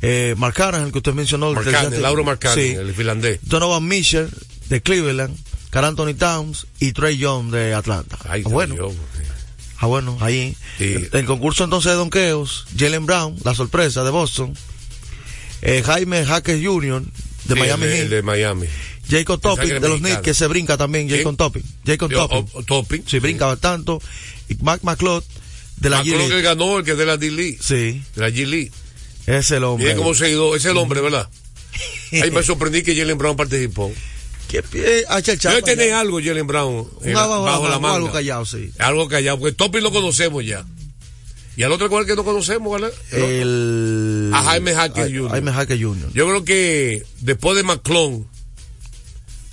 eh, 0.02 0.34
Mark 0.38 0.54
Cannon, 0.54 0.84
el 0.86 0.92
que 0.92 0.98
usted 0.98 1.14
mencionó. 1.14 1.52
Gigantes- 1.54 2.00
Lauro 2.00 2.24
Sí. 2.54 2.60
el 2.78 2.94
finlandés. 2.94 3.40
Donovan 3.42 3.86
Mitchell 3.86 4.28
de 4.68 4.80
Cleveland, 4.82 5.36
Carl 5.70 5.86
Anthony 5.86 6.14
Towns 6.14 6.66
y 6.80 6.92
Trey 6.92 7.16
Young 7.18 7.50
de 7.50 7.74
Atlanta. 7.74 8.18
Ay, 8.28 8.42
ah, 8.44 8.48
bueno, 8.48 8.74
Dios. 8.74 8.92
ah, 9.78 9.86
bueno, 9.86 10.16
ahí. 10.20 10.56
Sí. 10.78 10.96
El 11.12 11.24
concurso 11.24 11.64
entonces 11.64 11.92
de 11.92 11.96
donkeos, 11.96 12.66
Jalen 12.76 13.06
Brown, 13.06 13.36
la 13.44 13.54
sorpresa 13.54 14.04
de 14.04 14.10
Boston, 14.10 14.54
eh, 15.62 15.82
Jaime 15.84 16.24
Jaques 16.24 16.64
Jr. 16.64 17.02
de 17.02 17.54
Sí, 17.54 17.60
Miami 17.60 17.84
el 17.86 17.92
el 17.92 18.10
de 18.10 18.22
Miami. 18.22 18.66
Jacob 19.10 19.40
Topping 19.40 19.80
de 19.80 19.88
los. 19.88 20.00
Knicks, 20.00 20.18
que 20.18 20.34
se 20.34 20.46
brinca 20.46 20.76
también. 20.76 21.08
Jacob 21.08 21.34
Topping. 21.36 21.62
Jacob 21.86 22.10
Topping. 22.12 22.64
Topping. 22.66 23.04
Sí, 23.06 23.18
brinca 23.20 23.46
bastante. 23.46 23.92
Y 24.50 24.54
Mac 24.62 24.80
McCloud 24.82 25.22
de 25.78 25.88
la 25.90 26.00
Ah, 26.00 26.02
creo 26.02 26.28
que 26.28 26.42
ganó 26.42 26.78
el 26.78 26.84
que 26.84 26.90
es 26.92 26.98
de 26.98 27.06
la 27.06 27.16
D-League. 27.16 27.58
Sí, 27.60 28.02
De 28.14 28.20
la 28.20 28.28
G-League. 28.28 28.70
es 29.26 29.50
el 29.50 29.64
hombre. 29.64 29.86
Mire 29.86 29.96
cómo 29.96 30.14
se 30.14 30.26
ha 30.26 30.28
ido. 30.28 30.54
Es 30.54 30.64
el 30.66 30.76
hombre, 30.76 31.00
¿verdad? 31.00 31.26
Ahí 32.12 32.30
me 32.30 32.42
sorprendí 32.42 32.82
que 32.82 32.94
Jalen 32.96 33.16
Brown 33.16 33.36
participó. 33.36 33.90
¿Qué 34.48 34.62
pie? 34.62 35.04
Debe 35.04 35.62
tener 35.62 35.92
algo 35.92 36.18
Jalen 36.22 36.46
Brown 36.46 36.88
en 37.02 37.08
Un 37.08 37.14
la- 37.14 37.24
abajo, 37.24 37.42
bajo 37.44 37.62
la 37.62 37.68
abajo, 37.74 37.80
manga. 37.80 37.94
algo 37.96 38.12
callado, 38.12 38.44
sí. 38.46 38.70
Algo 38.78 39.08
callado, 39.08 39.38
porque 39.38 39.54
Topping 39.54 39.82
lo 39.82 39.92
conocemos 39.92 40.44
ya. 40.44 40.64
Y 41.56 41.64
al 41.64 41.72
otro 41.72 41.88
cual 41.90 42.06
que 42.06 42.14
no 42.14 42.24
conocemos, 42.24 42.72
¿verdad? 42.80 42.96
El... 43.10 44.30
A 44.32 44.42
Jaime 44.44 44.74
Jaques 44.74 45.04
Ay- 45.04 45.16
Jr. 45.16 45.30
Jaime 45.32 45.52
Jaques 45.52 45.78
Jr. 45.82 46.12
Yo 46.14 46.26
creo 46.28 46.44
que 46.44 47.04
después 47.20 47.56
de 47.56 47.62
McClone, 47.64 48.24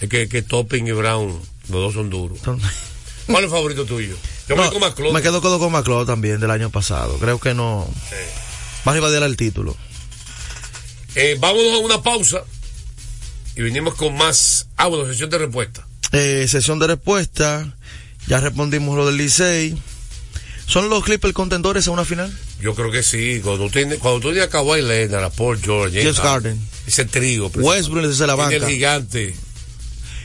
es 0.02 0.08
que, 0.10 0.30
que 0.30 0.42
Topping 0.44 0.88
y 0.88 0.92
Brown, 0.92 1.30
los 1.70 1.82
dos 1.82 1.94
son 1.96 2.10
duros. 2.10 2.40
¿Cuál 2.44 2.60
es 3.40 3.44
el 3.46 3.50
favorito 3.50 3.86
tuyo? 3.86 4.16
Yo 4.48 4.56
me 4.56 4.62
voy 4.64 4.72
con 4.72 4.82
McClone. 4.82 5.14
Me 5.14 5.22
quedo 5.24 5.42
con, 5.42 6.06
también 6.06 6.40
del 6.40 6.52
año 6.52 6.70
pasado. 6.70 7.18
Creo 7.18 7.40
que 7.40 7.54
no. 7.56 7.88
Va 8.88 8.92
a 8.92 8.96
rivalizar 8.96 9.24
el 9.24 9.36
título. 9.36 9.76
Eh, 11.16 11.38
vámonos 11.40 11.74
a 11.74 11.78
una 11.80 12.04
pausa 12.04 12.44
y 13.56 13.62
venimos 13.62 13.96
con 13.96 14.16
más. 14.16 14.68
Ah, 14.78 14.88
bueno, 14.88 15.06
sesión 15.08 15.30
de 15.30 15.38
respuesta. 15.38 15.86
Eh, 16.12 16.46
sesión 16.48 16.80
de 16.80 16.88
respuesta. 16.88 17.76
Ya 18.28 18.40
respondimos 18.40 18.96
lo 18.98 19.06
del 19.06 19.18
Licey. 19.18 19.78
¿Son 20.66 20.90
los 20.90 21.04
Clippers 21.04 21.34
contendores 21.34 21.88
a 21.88 21.92
una 21.92 22.06
final? 22.06 22.36
Yo 22.60 22.74
creo 22.74 22.90
que 22.92 23.04
sí. 23.04 23.40
Cuando 23.44 23.66
tú 23.66 23.72
tienes, 23.72 24.00
cuando 24.00 24.20
tú 24.20 24.30
tienes 24.30 24.48
a 24.48 24.50
Kawhi 24.50 24.82
Leonard, 24.82 25.24
a 25.26 25.30
Paul 25.30 25.60
George, 25.62 26.02
James 26.02 26.20
Harden. 26.20 26.60
ese 26.88 27.06
trío. 27.06 27.52
Westbrook 27.54 28.08
desde 28.08 28.26
la 28.26 28.36
banca. 28.36 28.56
el 28.56 28.66
gigante. 28.66 29.36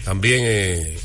También 0.04 0.40
eh, 0.44 0.98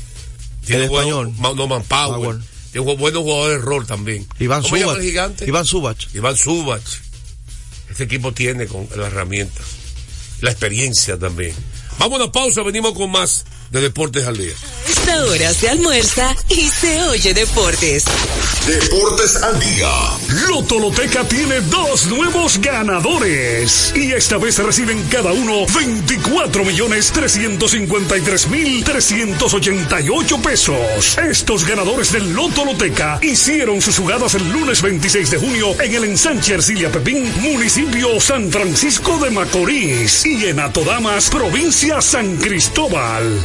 Tiene 0.64 0.84
El 0.86 0.90
español. 0.90 1.32
No, 1.38 1.54
Manpower. 1.66 1.84
Power. 1.88 2.36
Tiene 2.72 2.86
bu- 2.86 2.96
buenos 2.96 3.22
jugadores 3.24 3.58
de 3.58 3.64
rol 3.64 3.86
también. 3.86 4.26
Iván 4.38 4.62
¿Cómo 4.62 4.76
llama 4.76 4.92
Subach. 4.92 5.02
el 5.04 5.08
gigante? 5.10 5.44
Iván 5.46 5.66
Subach. 5.66 6.14
Iván 6.14 6.36
Subach. 6.36 6.82
Este 7.90 8.04
equipo 8.04 8.32
tiene 8.32 8.66
con 8.66 8.88
las 8.96 9.08
herramientas. 9.12 9.64
La 10.40 10.50
experiencia 10.50 11.18
también. 11.18 11.54
Vamos 11.98 12.20
a 12.20 12.24
una 12.24 12.32
pausa, 12.32 12.62
venimos 12.62 12.92
con 12.92 13.10
más 13.10 13.44
de 13.70 13.80
Deportes 13.80 14.26
al 14.26 14.36
Día. 14.36 14.54
Esta 14.88 15.24
hora 15.24 15.52
se 15.54 15.68
almuerza 15.68 16.34
y 16.48 16.68
se 16.68 17.02
oye 17.02 17.34
deportes. 17.34 18.04
Deportes 18.66 19.36
al 19.36 19.58
día. 19.60 19.88
Loto 20.48 20.80
Loteca 20.80 21.22
tiene 21.28 21.60
dos 21.60 22.06
nuevos 22.06 22.58
ganadores. 22.58 23.92
Y 23.94 24.12
esta 24.12 24.38
vez 24.38 24.58
reciben 24.58 25.00
cada 25.04 25.32
uno 25.32 25.66
24 25.66 26.64
millones 26.64 27.12
353 27.12 28.48
mil 28.48 28.82
388 28.82 30.42
pesos. 30.42 31.18
Estos 31.18 31.64
ganadores 31.64 32.10
del 32.12 32.32
Loto 32.32 32.64
Loteca 32.64 33.20
hicieron 33.22 33.80
sus 33.80 33.98
jugadas 33.98 34.34
el 34.34 34.48
lunes 34.50 34.82
26 34.82 35.30
de 35.30 35.38
junio 35.38 35.80
en 35.80 35.94
el 35.94 36.04
ensanche 36.04 36.54
Ercilia 36.54 36.90
Pepín, 36.90 37.32
municipio 37.40 38.20
San 38.20 38.50
Francisco 38.50 39.18
de 39.18 39.30
Macorís. 39.30 40.26
Y 40.26 40.46
en 40.46 40.58
Atodamas, 40.58 41.30
provincia 41.30 42.00
San 42.00 42.36
Cristóbal. 42.36 43.44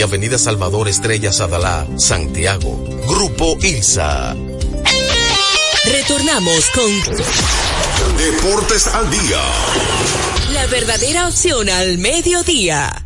Avenida 0.03 0.37
Salvador 0.37 0.87
Estrella 0.87 1.31
Sadalá, 1.31 1.87
Santiago. 1.97 2.83
Grupo 3.07 3.57
ILSA. 3.61 4.35
Retornamos 5.85 6.65
con 6.73 8.17
Deportes 8.17 8.87
al 8.87 9.09
día. 9.11 9.41
la 10.53 10.65
verdadera 10.67 11.27
opción 11.27 11.69
al 11.69 11.97
mediodía. 11.97 13.05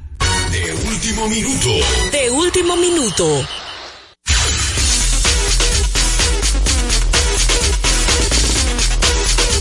De 0.51 0.73
último 0.73 1.27
minuto. 1.27 1.69
De 2.11 2.29
último 2.31 2.75
minuto. 2.77 3.45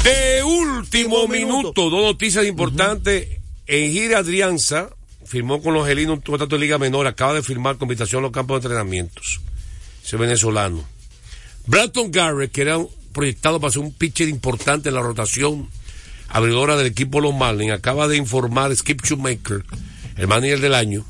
De 0.05 0.45
último 0.45 1.27
minuto, 1.29 1.91
dos 1.91 2.03
noticias 2.03 2.45
importantes. 2.45 3.41
En 3.67 3.93
gira 3.93 4.19
Adrianza 4.19 4.94
firmó 5.25 5.63
con 5.63 5.75
los 5.75 5.87
Gelinos 5.87 6.17
un 6.17 6.23
contrato 6.23 6.57
de 6.57 6.61
Liga 6.61 6.79
Menor, 6.79 7.07
acaba 7.07 7.35
de 7.35 7.43
firmar 7.43 7.77
con 7.77 7.87
invitación 7.87 8.21
a 8.21 8.23
los 8.23 8.33
campos 8.33 8.61
de 8.61 8.67
entrenamientos. 8.67 9.41
Ese 10.05 10.17
venezolano. 10.17 10.85
Brandon 11.67 12.11
Garrett, 12.11 12.53
que 12.53 12.63
era 12.63 12.79
proyectado 13.13 13.61
para 13.61 13.73
ser 13.73 13.83
un 13.83 13.93
pitcher 13.93 14.29
importante 14.29 14.91
en 14.91 14.95
la 14.95 15.03
rotación 15.03 15.69
abridora 16.29 16.77
del 16.77 16.89
equipo 16.89 17.21
Los 17.21 17.35
Marlins, 17.35 17.73
acaba 17.73 18.09
de 18.09 18.17
informar 18.17 18.75
Skip 18.75 19.03
Shoemaker, 19.03 19.65
el 20.17 20.27
manager 20.27 20.61
del 20.61 20.75
año, 20.75 21.05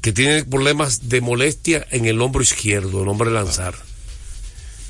que 0.00 0.12
tiene 0.12 0.44
problemas 0.44 1.08
de 1.08 1.20
molestia 1.20 1.86
en 1.90 2.06
el 2.06 2.20
hombro 2.20 2.42
izquierdo, 2.42 3.02
el 3.02 3.08
hombre 3.08 3.28
de 3.28 3.34
lanzar. 3.34 3.74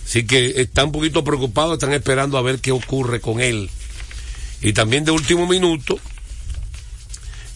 Así 0.05 0.27
que 0.27 0.61
están 0.61 0.87
un 0.87 0.93
poquito 0.93 1.25
preocupados, 1.25 1.75
están 1.75 1.93
esperando 1.93 2.37
a 2.37 2.43
ver 2.43 2.59
qué 2.61 2.73
ocurre 2.73 3.21
con 3.21 3.41
él. 3.41 3.71
Y 4.61 4.73
también 4.73 5.05
de 5.05 5.11
último 5.11 5.47
minuto, 5.47 5.99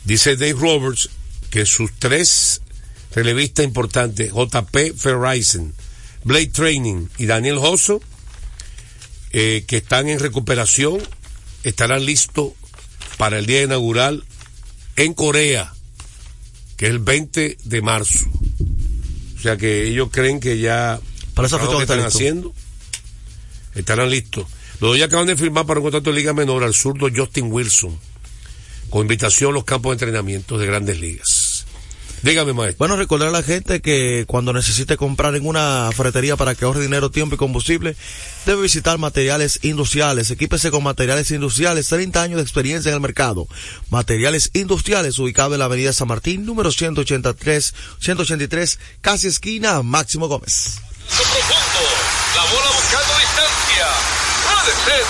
dice 0.08 0.36
Dave 0.36 0.54
Roberts 0.54 1.10
que 1.50 1.66
sus 1.66 1.92
tres 1.98 2.62
relevistas 3.14 3.64
importantes, 3.64 4.32
JP 4.32 4.96
Ferrison, 4.96 5.74
Blade 6.24 6.46
Training 6.46 7.08
y 7.18 7.26
Daniel 7.26 7.58
Hosso, 7.58 8.00
eh, 9.32 9.64
que 9.66 9.76
están 9.76 10.08
en 10.08 10.18
recuperación, 10.18 10.98
estarán 11.62 12.06
listos 12.06 12.52
para 13.18 13.38
el 13.38 13.44
día 13.44 13.62
inaugural 13.62 14.24
en 14.96 15.12
Corea, 15.12 15.74
que 16.78 16.86
es 16.86 16.90
el 16.90 17.00
20 17.00 17.58
de 17.62 17.82
marzo. 17.82 18.24
O 19.36 19.40
sea 19.40 19.58
que 19.58 19.88
ellos 19.88 20.08
creen 20.10 20.40
que 20.40 20.58
ya 20.58 20.98
Para 21.34 21.48
esa 21.48 21.58
fecha 21.58 21.76
que 21.76 21.82
están 21.82 22.00
haciendo 22.00 22.54
estarán 23.74 24.08
listos. 24.08 24.46
Los 24.80 24.90
dos 24.90 24.98
ya 24.98 25.04
acaban 25.04 25.26
de 25.26 25.36
firmar 25.36 25.66
para 25.66 25.80
un 25.80 25.84
contrato 25.84 26.10
de 26.10 26.16
liga 26.16 26.32
menor 26.32 26.64
al 26.64 26.72
zurdo 26.72 27.08
Justin 27.14 27.52
Wilson, 27.52 27.98
con 28.90 29.02
invitación 29.02 29.50
a 29.50 29.54
los 29.54 29.64
campos 29.64 29.90
de 29.90 29.94
entrenamiento 29.94 30.58
de 30.58 30.66
grandes 30.66 31.00
ligas. 31.00 31.48
Dígame, 32.22 32.52
maestro. 32.52 32.78
Bueno, 32.78 32.96
recordar 32.96 33.28
a 33.28 33.32
la 33.32 33.42
gente 33.42 33.80
que 33.80 34.24
cuando 34.26 34.52
necesite 34.52 34.96
comprar 34.96 35.36
en 35.36 35.46
una 35.46 35.88
ferretería 35.94 36.36
para 36.36 36.54
que 36.54 36.64
ahorre 36.64 36.80
dinero, 36.80 37.10
tiempo 37.10 37.36
y 37.36 37.38
combustible, 37.38 37.94
debe 38.44 38.62
visitar 38.62 38.98
materiales 38.98 39.60
industriales. 39.62 40.30
Equípese 40.30 40.70
con 40.70 40.82
materiales 40.82 41.30
industriales, 41.30 41.88
30 41.88 42.20
años 42.20 42.36
de 42.38 42.42
experiencia 42.42 42.88
en 42.88 42.96
el 42.96 43.00
mercado. 43.00 43.46
Materiales 43.90 44.50
industriales, 44.54 45.18
ubicado 45.18 45.54
en 45.54 45.60
la 45.60 45.66
avenida 45.66 45.92
San 45.92 46.08
Martín, 46.08 46.44
número 46.44 46.72
183, 46.72 47.74
183, 48.00 48.78
casi 49.00 49.28
esquina 49.28 49.82
Máximo 49.82 50.26
Gómez. 50.26 50.80
profundo. 51.06 51.88
La 52.34 52.42
bola 52.42 52.70
buscando 52.74 53.14
distancia. 53.20 53.86
Puede 54.44 54.74
ser. 54.84 55.04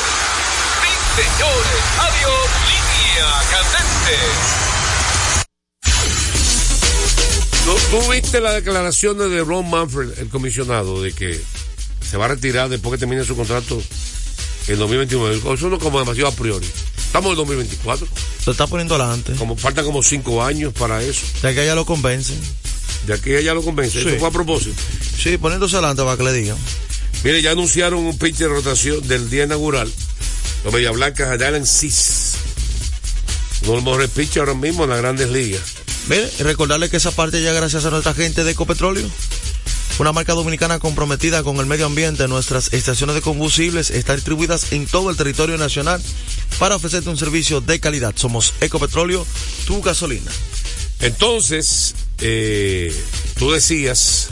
Sí, 0.82 1.22
señores. 1.22 1.84
Adiós. 1.98 2.77
Línea 3.18 3.42
candente. 3.50 4.16
¿Tú, 7.64 7.76
tú 7.90 8.12
viste 8.12 8.40
las 8.40 8.54
declaraciones 8.54 9.30
de 9.30 9.44
Ron 9.44 9.68
Manfred, 9.68 10.18
el 10.18 10.28
comisionado, 10.28 11.02
de 11.02 11.12
que 11.12 11.40
se 12.08 12.16
va 12.16 12.26
a 12.26 12.28
retirar 12.28 12.68
después 12.68 12.92
que 12.92 12.98
termine 12.98 13.24
su 13.24 13.36
contrato 13.36 13.82
en 14.68 14.78
2021? 14.78 15.54
Eso 15.54 15.68
no 15.68 15.76
es 15.76 15.82
como 15.82 15.98
demasiado 15.98 16.28
a 16.28 16.32
priori. 16.32 16.66
Estamos 16.96 17.30
en 17.32 17.36
2024. 17.36 18.06
Se 18.44 18.50
está 18.50 18.66
poniendo 18.66 18.94
adelante. 18.94 19.32
Como, 19.34 19.56
falta 19.56 19.82
como 19.82 20.02
cinco 20.02 20.42
años 20.42 20.72
para 20.72 21.02
eso. 21.02 21.26
De 21.42 21.54
que 21.54 21.64
ella 21.64 21.74
lo 21.74 21.84
convence. 21.84 22.34
De 23.06 23.14
aquí 23.14 23.34
ella 23.34 23.54
lo 23.54 23.62
convence. 23.62 24.00
Sí. 24.00 24.08
Eso 24.08 24.18
fue 24.18 24.28
a 24.28 24.32
propósito. 24.32 24.80
Sí, 25.18 25.38
poniéndose 25.38 25.76
adelante 25.76 26.02
para 26.02 26.16
que 26.16 26.22
le 26.22 26.32
digan. 26.32 26.58
Mire, 27.24 27.42
ya 27.42 27.50
anunciaron 27.50 28.04
un 28.04 28.16
pitch 28.16 28.36
de 28.36 28.48
rotación 28.48 29.06
del 29.08 29.28
día 29.28 29.44
inaugural. 29.44 29.92
Los 30.64 30.72
Media 30.72 30.90
Blancas 30.90 31.38
de 31.38 31.46
Alan 31.46 31.66
Cis. 31.66 32.34
Mejores 33.66 34.10
pitchers 34.10 34.38
ahora 34.48 34.54
mismo 34.54 34.84
en 34.84 34.90
las 34.90 34.98
grandes 34.98 35.28
ligas. 35.30 35.62
Mire, 36.08 36.30
recordarle 36.40 36.88
que 36.88 36.96
esa 36.96 37.10
parte 37.10 37.42
ya 37.42 37.52
gracias 37.52 37.84
a 37.84 37.90
nuestra 37.90 38.14
gente 38.14 38.44
de 38.44 38.52
Ecopetróleo. 38.52 39.08
Una 39.98 40.12
marca 40.12 40.32
dominicana 40.32 40.78
comprometida 40.78 41.42
con 41.42 41.56
el 41.56 41.66
medio 41.66 41.86
ambiente. 41.86 42.28
Nuestras 42.28 42.72
estaciones 42.72 43.16
de 43.16 43.20
combustibles 43.20 43.90
están 43.90 44.16
distribuidas 44.16 44.72
en 44.72 44.86
todo 44.86 45.10
el 45.10 45.16
territorio 45.16 45.58
nacional 45.58 46.00
para 46.58 46.76
ofrecerte 46.76 47.10
un 47.10 47.18
servicio 47.18 47.60
de 47.60 47.80
calidad. 47.80 48.14
Somos 48.16 48.54
Ecopetróleo, 48.60 49.26
tu 49.66 49.82
gasolina. 49.82 50.30
Entonces, 51.00 51.94
eh, 52.20 52.94
tú 53.38 53.50
decías, 53.50 54.28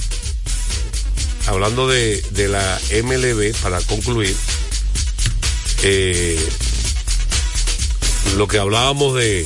hablando 1.46 1.88
de, 1.88 2.22
de 2.30 2.48
la 2.48 2.80
MLB, 3.02 3.54
para 3.60 3.80
concluir, 3.80 4.34
eh, 5.82 6.38
lo 8.36 8.46
que 8.48 8.58
hablábamos 8.58 9.14
de, 9.14 9.44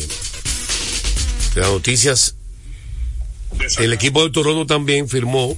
de 1.54 1.60
las 1.60 1.70
noticias, 1.70 2.34
el 3.78 3.92
equipo 3.92 4.24
de 4.24 4.30
Toronto 4.30 4.66
también 4.66 5.08
firmó 5.08 5.56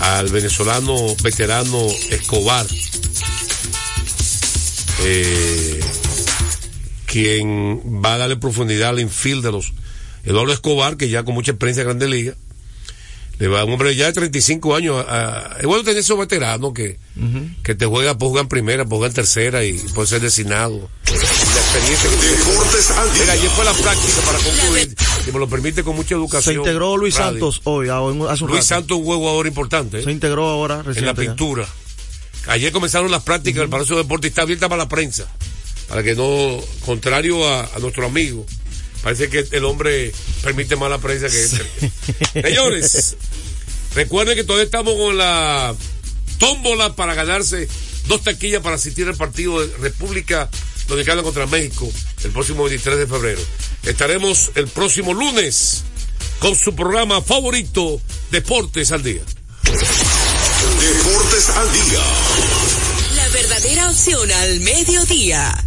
al 0.00 0.28
venezolano 0.28 1.14
veterano 1.22 1.86
Escobar, 2.10 2.66
eh, 5.04 5.80
quien 7.06 8.02
va 8.04 8.14
a 8.14 8.18
darle 8.18 8.36
profundidad 8.36 8.90
al 8.90 9.00
infield 9.00 9.44
de 9.44 9.52
los 9.52 9.72
Eduardo 10.24 10.52
Escobar, 10.52 10.96
que 10.96 11.08
ya 11.08 11.22
con 11.24 11.34
mucha 11.34 11.52
experiencia 11.52 11.82
en 11.82 11.88
Grandes 11.88 12.10
Ligas, 12.10 12.36
le 13.38 13.48
va 13.48 13.64
un 13.64 13.72
hombre 13.72 13.96
ya 13.96 14.06
de 14.06 14.12
35 14.12 14.76
años. 14.76 15.02
a- 15.08 15.56
es 15.58 15.64
bueno 15.66 15.82
tener 15.82 15.98
esos 16.00 16.18
veteranos 16.18 16.74
que, 16.74 16.98
que 17.62 17.74
te 17.74 17.86
juegan, 17.86 18.18
pues 18.18 18.30
juegan 18.30 18.48
primera, 18.48 18.84
pues 18.84 18.98
juegan 18.98 19.14
tercera 19.14 19.64
y 19.64 19.72
puede 19.94 20.08
ser 20.08 20.20
designado. 20.20 20.90
La 21.54 21.60
experiencia 21.60 22.10
que 22.10 22.16
tiene. 22.16 22.36
Deportes 22.36 22.90
al 22.90 23.12
día. 23.12 23.22
Mira, 23.22 23.32
ayer 23.34 23.50
fue 23.50 23.64
la 23.64 23.72
práctica 23.72 24.20
para 24.24 24.38
concluir, 24.38 24.94
si 25.24 25.32
me 25.32 25.38
lo 25.38 25.48
permite 25.48 25.82
con 25.82 25.96
mucha 25.96 26.10
Se 26.10 26.14
educación. 26.14 26.56
integró 26.56 26.96
Luis 26.96 27.14
Radio. 27.16 27.30
Santos 27.32 27.60
hoy, 27.64 27.88
hace 27.88 28.02
un 28.04 28.18
Luis 28.18 28.40
rato. 28.42 28.62
Santos, 28.62 28.98
un 28.98 29.04
juego 29.04 29.28
ahora 29.28 29.48
importante. 29.48 29.98
¿eh? 30.00 30.04
Se 30.04 30.10
integró 30.12 30.48
ahora 30.48 30.82
en 30.86 30.94
la 31.06 31.12
ya. 31.12 31.14
pintura. 31.14 31.66
Ayer 32.46 32.72
comenzaron 32.72 33.10
las 33.10 33.22
prácticas 33.22 33.60
del 33.60 33.68
Palacio 33.68 33.96
de 33.96 34.02
Deportes 34.02 34.28
y 34.28 34.30
está 34.30 34.42
abierta 34.42 34.68
para 34.68 34.84
la 34.84 34.88
prensa. 34.88 35.26
Para 35.88 36.02
que 36.04 36.14
no, 36.14 36.60
contrario 36.86 37.46
a, 37.48 37.64
a 37.74 37.78
nuestro 37.80 38.06
amigo, 38.06 38.46
Parece 39.02 39.30
que 39.30 39.46
el 39.52 39.64
hombre 39.64 40.12
permite 40.42 40.76
más 40.76 40.90
la 40.90 40.98
prensa 40.98 41.28
que 41.30 41.42
este. 41.42 41.90
Señores, 42.42 43.16
recuerden 43.94 44.36
que 44.36 44.44
todavía 44.44 44.66
estamos 44.66 44.92
con 44.94 45.16
la 45.16 45.74
tómbola 46.38 46.94
para 46.94 47.14
ganarse 47.14 47.66
dos 48.08 48.22
taquillas 48.22 48.62
para 48.62 48.76
asistir 48.76 49.08
al 49.08 49.16
partido 49.16 49.66
de 49.66 49.74
República 49.78 50.50
Dominicana 50.90 51.22
contra 51.22 51.46
México 51.46 51.88
el 52.24 52.30
próximo 52.32 52.64
23 52.64 52.98
de 52.98 53.06
febrero. 53.06 53.40
Estaremos 53.84 54.50
el 54.56 54.68
próximo 54.68 55.14
lunes 55.14 55.84
con 56.40 56.54
su 56.56 56.74
programa 56.74 57.22
favorito, 57.22 58.00
Deportes 58.30 58.92
al 58.92 59.02
Día. 59.02 59.22
Deportes 59.64 61.48
al 61.50 61.72
día. 61.72 62.00
La 63.14 63.28
verdadera 63.28 63.88
opción 63.88 64.30
al 64.30 64.60
mediodía. 64.60 65.64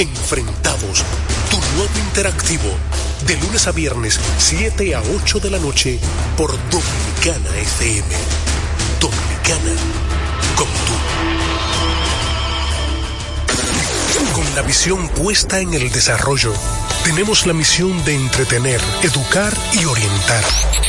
Enfrentados, 0.00 1.04
tu 1.50 1.58
nuevo 1.76 1.98
interactivo, 2.06 2.70
de 3.26 3.36
lunes 3.36 3.66
a 3.66 3.72
viernes, 3.72 4.18
7 4.38 4.94
a 4.94 5.02
8 5.02 5.40
de 5.40 5.50
la 5.50 5.58
noche, 5.58 5.98
por 6.38 6.52
Dominicana 6.70 7.54
FM. 7.58 8.08
Dominicana, 8.98 9.72
como 10.56 10.70
tú. 10.72 10.94
Con 14.32 14.54
la 14.54 14.62
visión 14.62 15.06
puesta 15.10 15.60
en 15.60 15.74
el 15.74 15.92
desarrollo, 15.92 16.54
tenemos 17.04 17.44
la 17.44 17.52
misión 17.52 18.02
de 18.06 18.14
entretener, 18.14 18.80
educar 19.02 19.54
y 19.74 19.84
orientar, 19.84 20.44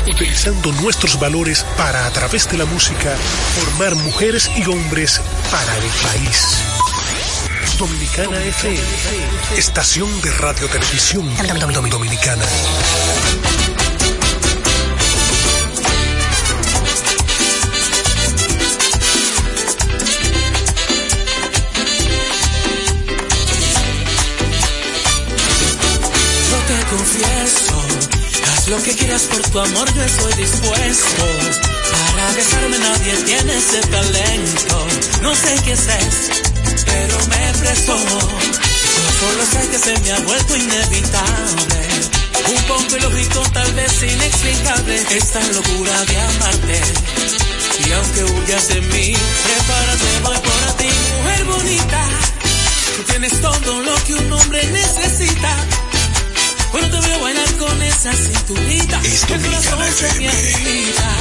utilizando 0.08 0.72
nuestros 0.72 1.20
valores 1.20 1.66
para, 1.76 2.06
a 2.06 2.12
través 2.12 2.50
de 2.50 2.58
la 2.58 2.66
música, 2.66 3.14
formar 3.60 3.94
mujeres 3.96 4.50
y 4.56 4.66
hombres 4.70 5.20
para 5.52 5.76
el 5.76 5.90
país. 6.02 6.81
Dominicana 7.82 8.38
FM, 8.44 8.80
estación 9.58 10.22
de 10.22 10.32
radio 10.34 10.68
televisión 10.68 11.28
dominicana. 11.90 12.46
Confieso, 26.92 27.82
haz 28.54 28.68
lo 28.68 28.84
que 28.84 28.96
quieras 28.96 29.24
por 29.24 29.42
tu 29.50 29.60
amor, 29.60 29.92
yo 29.96 30.04
estoy 30.04 30.34
dispuesto. 30.34 31.24
Para 32.12 32.32
besarme 32.34 32.78
nadie 32.78 33.14
tiene 33.24 33.58
ese 33.58 33.82
talento, 33.88 34.88
no 35.24 35.34
sé 35.34 35.56
qué 35.64 35.72
es, 35.72 36.51
pero 36.86 37.18
me 37.28 37.54
prestó. 37.60 37.98
Solo 37.98 39.46
sé 39.52 39.70
que 39.70 39.78
se 39.78 40.00
me 40.00 40.12
ha 40.12 40.20
vuelto 40.22 40.56
inevitable. 40.56 41.82
Un 42.50 42.64
poco 42.64 42.98
ilógico, 42.98 43.40
tal 43.54 43.72
vez 43.74 44.04
inexplicable, 44.04 45.06
esta 45.12 45.40
locura 45.54 46.06
de 46.06 46.20
amarte. 46.20 46.82
Y 47.86 47.92
aunque 47.92 48.24
huyas 48.24 48.68
de 48.68 48.82
mí, 48.82 49.14
prepárate, 49.44 50.20
voy 50.24 50.38
por 50.38 50.78
ti, 50.78 50.90
mujer 51.18 51.46
bonita. 51.46 52.04
Tú 52.98 53.04
tienes 53.04 53.42
todo 53.42 53.82
lo 53.82 53.96
que 54.06 54.14
un 54.16 54.34
hombre 54.34 54.66
necesita. 54.68 55.56
Cuando 56.72 57.00
te 57.00 57.08
veo 57.08 57.20
bailar 57.20 57.58
con 57.58 57.82
esa 57.82 58.14
cinturita, 58.14 59.02
el 59.30 59.42
corazón 59.44 59.94
se 59.94 60.20
me 60.20 60.30
agita. 60.30 61.16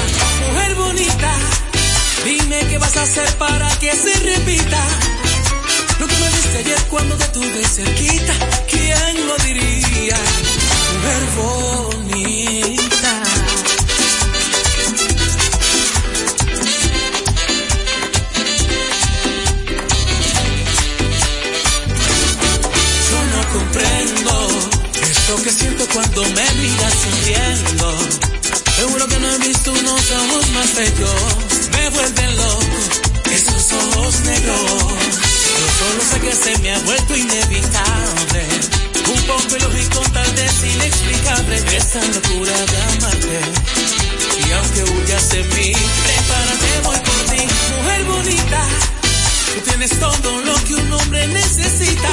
Mujer 0.53 0.75
bonita, 0.75 1.35
dime 2.25 2.67
qué 2.69 2.79
vas 2.79 2.97
a 2.97 3.03
hacer 3.03 3.37
para 3.37 3.69
que 3.79 3.93
se 3.95 4.15
repita. 4.21 5.20
Lo 6.01 6.07
que 6.07 6.17
me 6.17 6.29
diste 6.31 6.59
ayer 6.59 6.83
cuando 6.89 7.15
te 7.15 7.29
tuve 7.29 7.63
cerquita, 7.63 8.33
¿quién 8.71 9.27
lo 9.27 9.37
diría? 9.45 10.17
Mujer 10.95 11.23
bonita. 11.37 13.23
Yo 23.11 23.19
no 23.35 23.41
comprendo 23.53 24.49
esto 25.03 25.43
que 25.43 25.51
siento 25.53 25.87
cuando 25.93 26.23
me 26.23 26.51
miras 26.63 26.95
sonriendo. 26.95 27.99
Seguro 28.77 29.07
que 29.07 29.19
no 29.21 29.31
he 29.35 29.39
visto 29.39 29.71
unos 29.71 30.11
ojos 30.13 30.49
más 30.55 30.75
bellos. 30.77 31.69
Me 31.73 31.91
vuelven 31.91 32.37
loco 32.39 32.79
esos 33.31 33.73
ojos 33.73 34.21
negros. 34.21 35.30
Solo 35.81 36.03
sé 36.05 36.21
que 36.21 36.33
se 36.33 36.59
me 36.59 36.75
ha 36.75 36.79
vuelto 36.81 37.17
inevitable. 37.17 38.43
Un 39.09 39.23
poco 39.23 39.57
ilógico, 39.57 40.01
tal 40.13 40.31
vez 40.35 40.53
inexplicable. 40.63 41.57
Esta 41.75 42.01
locura 42.05 42.53
de 42.53 42.83
amarte. 42.83 43.41
Y 44.47 44.53
aunque 44.53 44.83
huyas 44.93 45.31
de 45.31 45.43
mí, 45.45 45.73
prepárate, 46.05 46.81
voy 46.85 46.99
por 46.99 47.35
ti. 47.35 47.43
Mujer 47.77 48.05
bonita, 48.05 48.63
tú 49.55 49.61
tienes 49.71 49.99
todo 49.99 50.41
lo 50.43 50.55
que 50.65 50.75
un 50.75 50.93
hombre 50.93 51.27
necesita. 51.29 52.11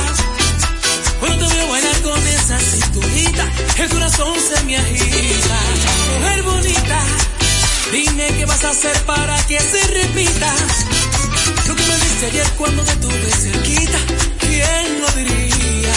Cuando 1.19 1.45
te 1.47 1.55
veo 1.55 1.67
bailar 1.67 2.01
con 2.03 2.27
esa 2.27 2.59
cinturita, 2.59 3.51
el 3.79 3.89
corazón 3.89 4.33
se 4.39 4.63
me 4.63 4.77
agita. 4.77 5.59
Mujer 6.19 6.43
bonita, 6.43 6.99
dime 7.91 8.27
qué 8.37 8.45
vas 8.45 8.63
a 8.63 8.69
hacer 8.69 8.97
para 9.05 9.35
que 9.45 9.59
se 9.59 9.87
repita. 9.87 10.53
Diste 12.19 12.31
ayer 12.31 12.49
cuando 12.57 12.81
te 12.81 12.95
tuve 12.95 13.29
cerquita, 13.29 13.99
¿quién 14.39 15.01
lo 15.01 15.07
diría? 15.11 15.93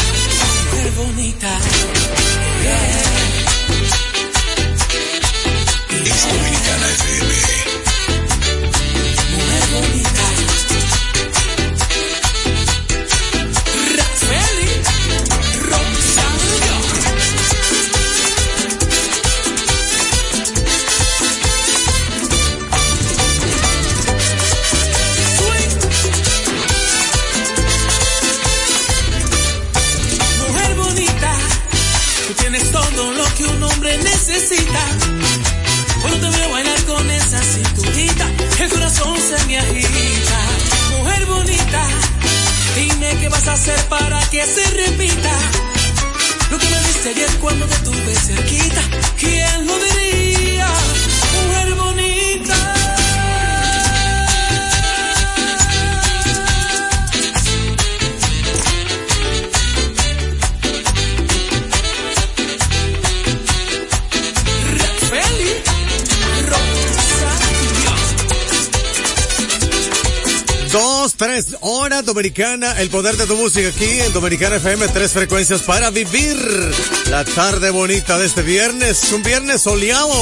Mujer 0.67 0.93
bonita, 0.93 1.49
yeah. 2.63 3.01
Es 6.05 6.29
Dominicana 6.29 6.89
FM. 6.89 7.80
Horas 72.41 72.61
Dominicana, 72.61 72.70
el 72.81 72.89
poder 72.89 73.19
de 73.19 73.27
tu 73.27 73.37
música 73.37 73.69
aquí 73.69 74.01
en 74.01 74.11
Dominicana 74.15 74.57
FM, 74.57 74.89
tres 74.89 75.13
frecuencias 75.13 75.61
para 75.63 75.91
vivir 75.91 76.35
la 77.11 77.27
tarde 77.27 77.69
bonita 77.69 78.17
de 78.17 78.25
este 78.25 78.41
viernes, 78.41 79.13
un 79.13 79.23
viernes 79.23 79.61
soleado 79.61 80.15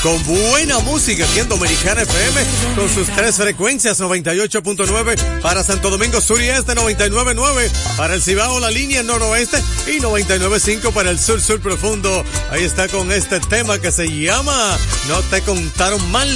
con 0.00 0.22
buena 0.24 0.78
música 0.78 1.24
aquí 1.24 1.40
en 1.40 1.48
Dominicana 1.48 2.02
FM 2.02 2.40
con 2.76 2.88
sus 2.88 3.08
tres 3.08 3.34
frecuencias 3.36 4.00
98.9 4.00 5.40
para 5.40 5.64
Santo 5.64 5.90
Domingo 5.90 6.20
Sur 6.20 6.40
y 6.40 6.48
Este, 6.48 6.74
99.9 6.74 7.70
para 7.96 8.14
el 8.14 8.22
Cibao, 8.22 8.60
la 8.60 8.70
línea 8.70 9.02
noroeste 9.02 9.60
y 9.88 9.98
99.5 9.98 10.92
para 10.92 11.10
el 11.10 11.18
sur 11.18 11.40
sur 11.40 11.60
profundo. 11.60 12.24
Ahí 12.50 12.62
está 12.62 12.86
con 12.86 13.10
este 13.10 13.40
tema 13.40 13.80
que 13.80 13.90
se 13.90 14.06
llama 14.06 14.78
No 15.08 15.20
te 15.22 15.42
contaron 15.42 16.10
mal, 16.12 16.30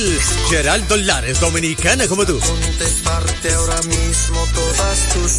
Geraldo 0.51 0.97
Lares, 0.97 1.39
Dominicana 1.39 2.09
como 2.09 2.27
tú. 2.27 2.41
contestarte 2.41 3.53
ahora 3.53 3.81
mismo 3.83 4.45
todas 4.55 5.09
tus 5.15 5.39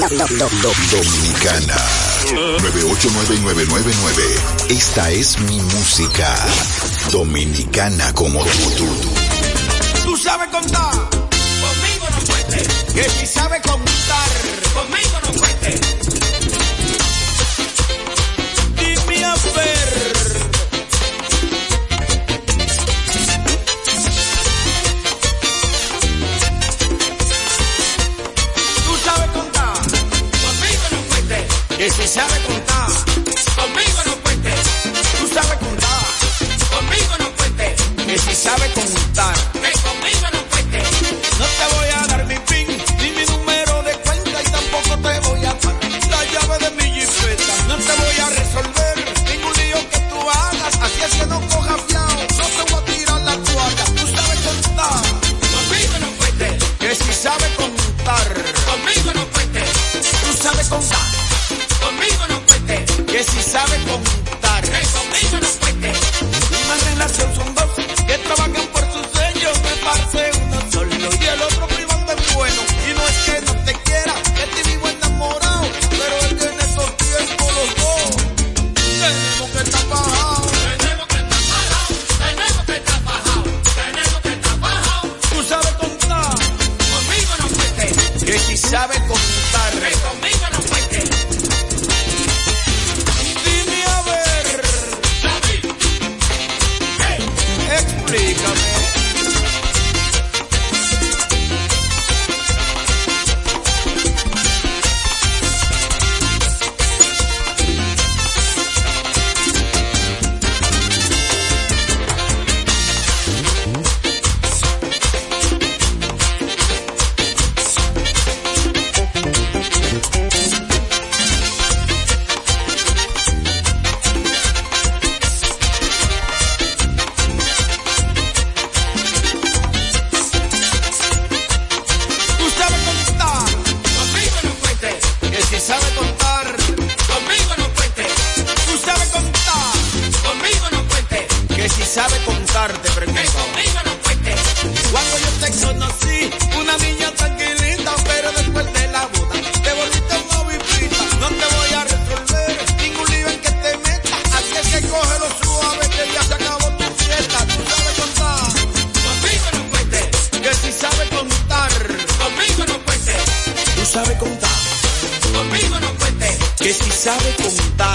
Dominicana. 0.00 1.76
989999. 2.62 4.22
Esta 4.68 5.10
es 5.10 5.38
mi 5.40 5.60
música. 5.60 6.36
Dominicana 7.10 8.12
como 8.14 8.44
tú. 8.44 8.70
Tú, 8.76 8.86
tú. 10.04 10.16
sabes 10.16 10.48
contar. 10.50 10.92
Conmigo 10.92 12.06
no 12.12 12.26
cuentes. 12.26 12.68
Que 12.94 13.10
si 13.10 13.26
sabes 13.26 13.60
contar. 13.62 14.28
Conmigo 14.74 15.18
no 15.24 15.32
cuentes. 15.32 15.97